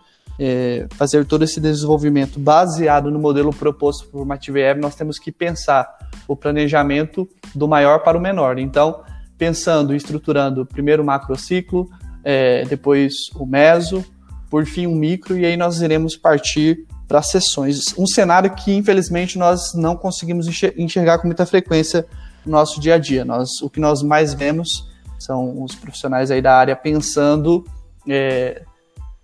é, 0.45 0.89
fazer 0.97 1.25
todo 1.25 1.45
esse 1.45 1.61
desenvolvimento 1.61 2.41
baseado 2.41 3.13
no 3.13 3.19
modelo 3.21 3.53
proposto 3.53 4.09
por 4.09 4.27
Mativeb, 4.27 4.81
nós 4.81 4.97
temos 4.97 5.17
que 5.17 5.31
pensar 5.31 5.89
o 6.27 6.35
planejamento 6.35 7.29
do 7.55 7.69
maior 7.69 8.01
para 8.01 8.19
o 8.19 8.21
menor. 8.21 8.59
Então, 8.59 9.05
pensando, 9.39 9.95
estruturando 9.95 10.67
primeiro 10.67 11.01
o 11.01 11.07
macrociclo, 11.07 11.89
é, 12.25 12.65
depois 12.65 13.31
o 13.37 13.47
meso, 13.47 14.05
por 14.51 14.67
fim 14.67 14.89
o 14.89 14.97
micro, 14.97 15.39
e 15.39 15.47
aí 15.47 15.57
nós 15.57 15.81
iremos 15.81 16.17
partir 16.17 16.89
para 17.07 17.23
sessões. 17.23 17.97
Um 17.97 18.07
cenário 18.07 18.53
que, 18.53 18.75
infelizmente, 18.75 19.39
nós 19.39 19.73
não 19.75 19.97
conseguimos 19.97 20.49
enxergar 20.77 21.19
com 21.19 21.29
muita 21.29 21.47
frequência 21.47 22.05
no 22.45 22.51
nosso 22.51 22.81
dia 22.81 22.97
a 22.97 22.99
dia. 22.99 23.25
Nós, 23.25 23.63
o 23.63 23.71
que 23.71 23.79
nós 23.79 24.03
mais 24.03 24.35
vemos 24.35 24.91
são 25.21 25.63
os 25.63 25.77
profissionais 25.77 26.33
aí 26.33 26.43
da 26.43 26.57
área 26.57 26.75
pensando 26.75 27.65
é, 28.09 28.63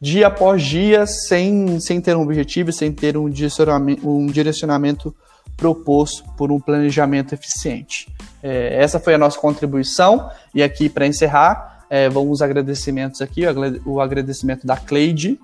dia 0.01 0.29
após 0.29 0.63
dia 0.63 1.07
sem, 1.07 1.81
sem 1.81 2.01
ter 2.01 2.17
um 2.17 2.23
objetivo, 2.23 2.73
sem 2.73 2.93
ter 2.93 3.17
um 3.17 3.29
direcionamento, 3.29 4.09
um 4.09 4.27
direcionamento 4.27 5.15
proposto 5.57 6.25
por 6.37 6.53
um 6.53 6.61
planejamento 6.61 7.35
eficiente. 7.35 8.07
É, 8.43 8.81
essa 8.81 9.01
foi 9.01 9.15
a 9.15 9.19
nossa 9.19 9.39
contribuição 9.39 10.31
e 10.55 10.63
aqui 10.63 10.89
para 10.89 11.07
encerrar 11.07 11.85
é, 11.91 12.09
vamos 12.09 12.33
os 12.33 12.43
agradecimentos 12.43 13.23
aqui, 13.23 13.43
o 13.85 14.01
agradecimento 14.01 14.67
da 14.67 14.77
Cleide. 14.77 15.41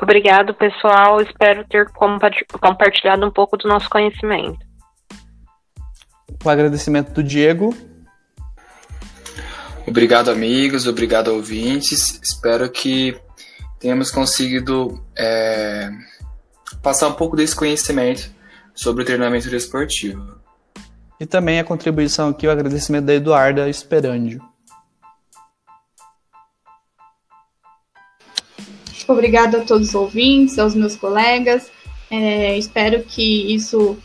Obrigado, 0.00 0.52
pessoal. 0.54 1.20
Espero 1.20 1.64
ter 1.68 1.88
compartilhado 2.60 3.26
um 3.26 3.30
pouco 3.30 3.56
do 3.56 3.68
nosso 3.68 3.88
conhecimento 3.88 4.64
o 6.44 6.50
agradecimento 6.50 7.10
do 7.12 7.22
Diego. 7.22 7.74
Obrigado, 9.86 10.30
amigos. 10.30 10.86
Obrigado, 10.86 11.28
ouvintes. 11.28 12.18
Espero 12.22 12.70
que 12.70 13.16
tenhamos 13.78 14.10
conseguido 14.10 15.04
é, 15.16 15.90
passar 16.82 17.08
um 17.08 17.12
pouco 17.12 17.36
desse 17.36 17.54
conhecimento 17.54 18.30
sobre 18.74 19.02
o 19.02 19.06
treinamento 19.06 19.48
desportivo. 19.50 20.38
E 21.20 21.26
também 21.26 21.60
a 21.60 21.64
contribuição 21.64 22.30
aqui, 22.30 22.46
o 22.46 22.50
agradecimento 22.50 23.04
da 23.04 23.14
Eduarda 23.14 23.68
Esperandio. 23.68 24.42
Obrigada 29.06 29.58
a 29.58 29.64
todos 29.64 29.88
os 29.88 29.94
ouvintes, 29.94 30.58
aos 30.58 30.74
meus 30.74 30.96
colegas. 30.96 31.70
É, 32.10 32.56
espero 32.56 33.02
que 33.02 33.54
isso 33.54 33.98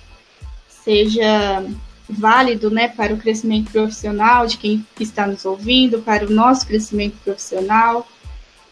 seja 0.68 1.66
válido 2.10 2.72
né, 2.72 2.88
para 2.88 3.14
o 3.14 3.18
crescimento 3.18 3.72
profissional 3.72 4.48
de 4.48 4.58
quem 4.58 4.86
está 5.00 5.28
nos 5.28 5.46
ouvindo, 5.46 6.00
para 6.00 6.26
o 6.26 6.30
nosso 6.30 6.66
crescimento 6.66 7.18
profissional 7.24 8.08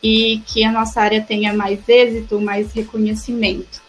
e 0.02 0.42
que 0.48 0.64
a 0.64 0.72
nossa 0.72 1.02
área 1.02 1.22
tenha 1.22 1.54
mais 1.54 1.88
êxito, 1.88 2.40
mais 2.40 2.72
reconhecimento. 2.72 3.82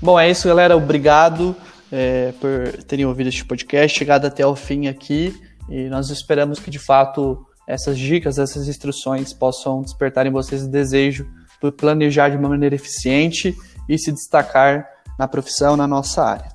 Bom, 0.00 0.18
é 0.18 0.30
isso, 0.30 0.46
galera. 0.48 0.76
Obrigado 0.76 1.56
é, 1.90 2.32
por 2.40 2.82
terem 2.84 3.06
ouvido 3.06 3.28
este 3.28 3.44
podcast, 3.44 3.98
chegado 3.98 4.26
até 4.26 4.46
o 4.46 4.54
fim 4.54 4.86
aqui. 4.86 5.34
E 5.68 5.88
nós 5.88 6.10
esperamos 6.10 6.58
que, 6.58 6.70
de 6.70 6.78
fato, 6.78 7.46
essas 7.66 7.98
dicas, 7.98 8.38
essas 8.38 8.68
instruções 8.68 9.32
possam 9.32 9.80
despertar 9.80 10.26
em 10.26 10.30
vocês 10.30 10.62
o 10.62 10.68
desejo 10.68 11.26
por 11.60 11.72
planejar 11.72 12.28
de 12.28 12.36
uma 12.36 12.50
maneira 12.50 12.74
eficiente 12.74 13.54
e 13.88 13.98
se 13.98 14.12
destacar 14.12 14.86
na 15.18 15.26
profissão, 15.26 15.76
na 15.76 15.86
nossa 15.86 16.22
área. 16.22 16.54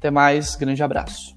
Até 0.00 0.10
mais, 0.10 0.56
grande 0.56 0.82
abraço. 0.82 1.36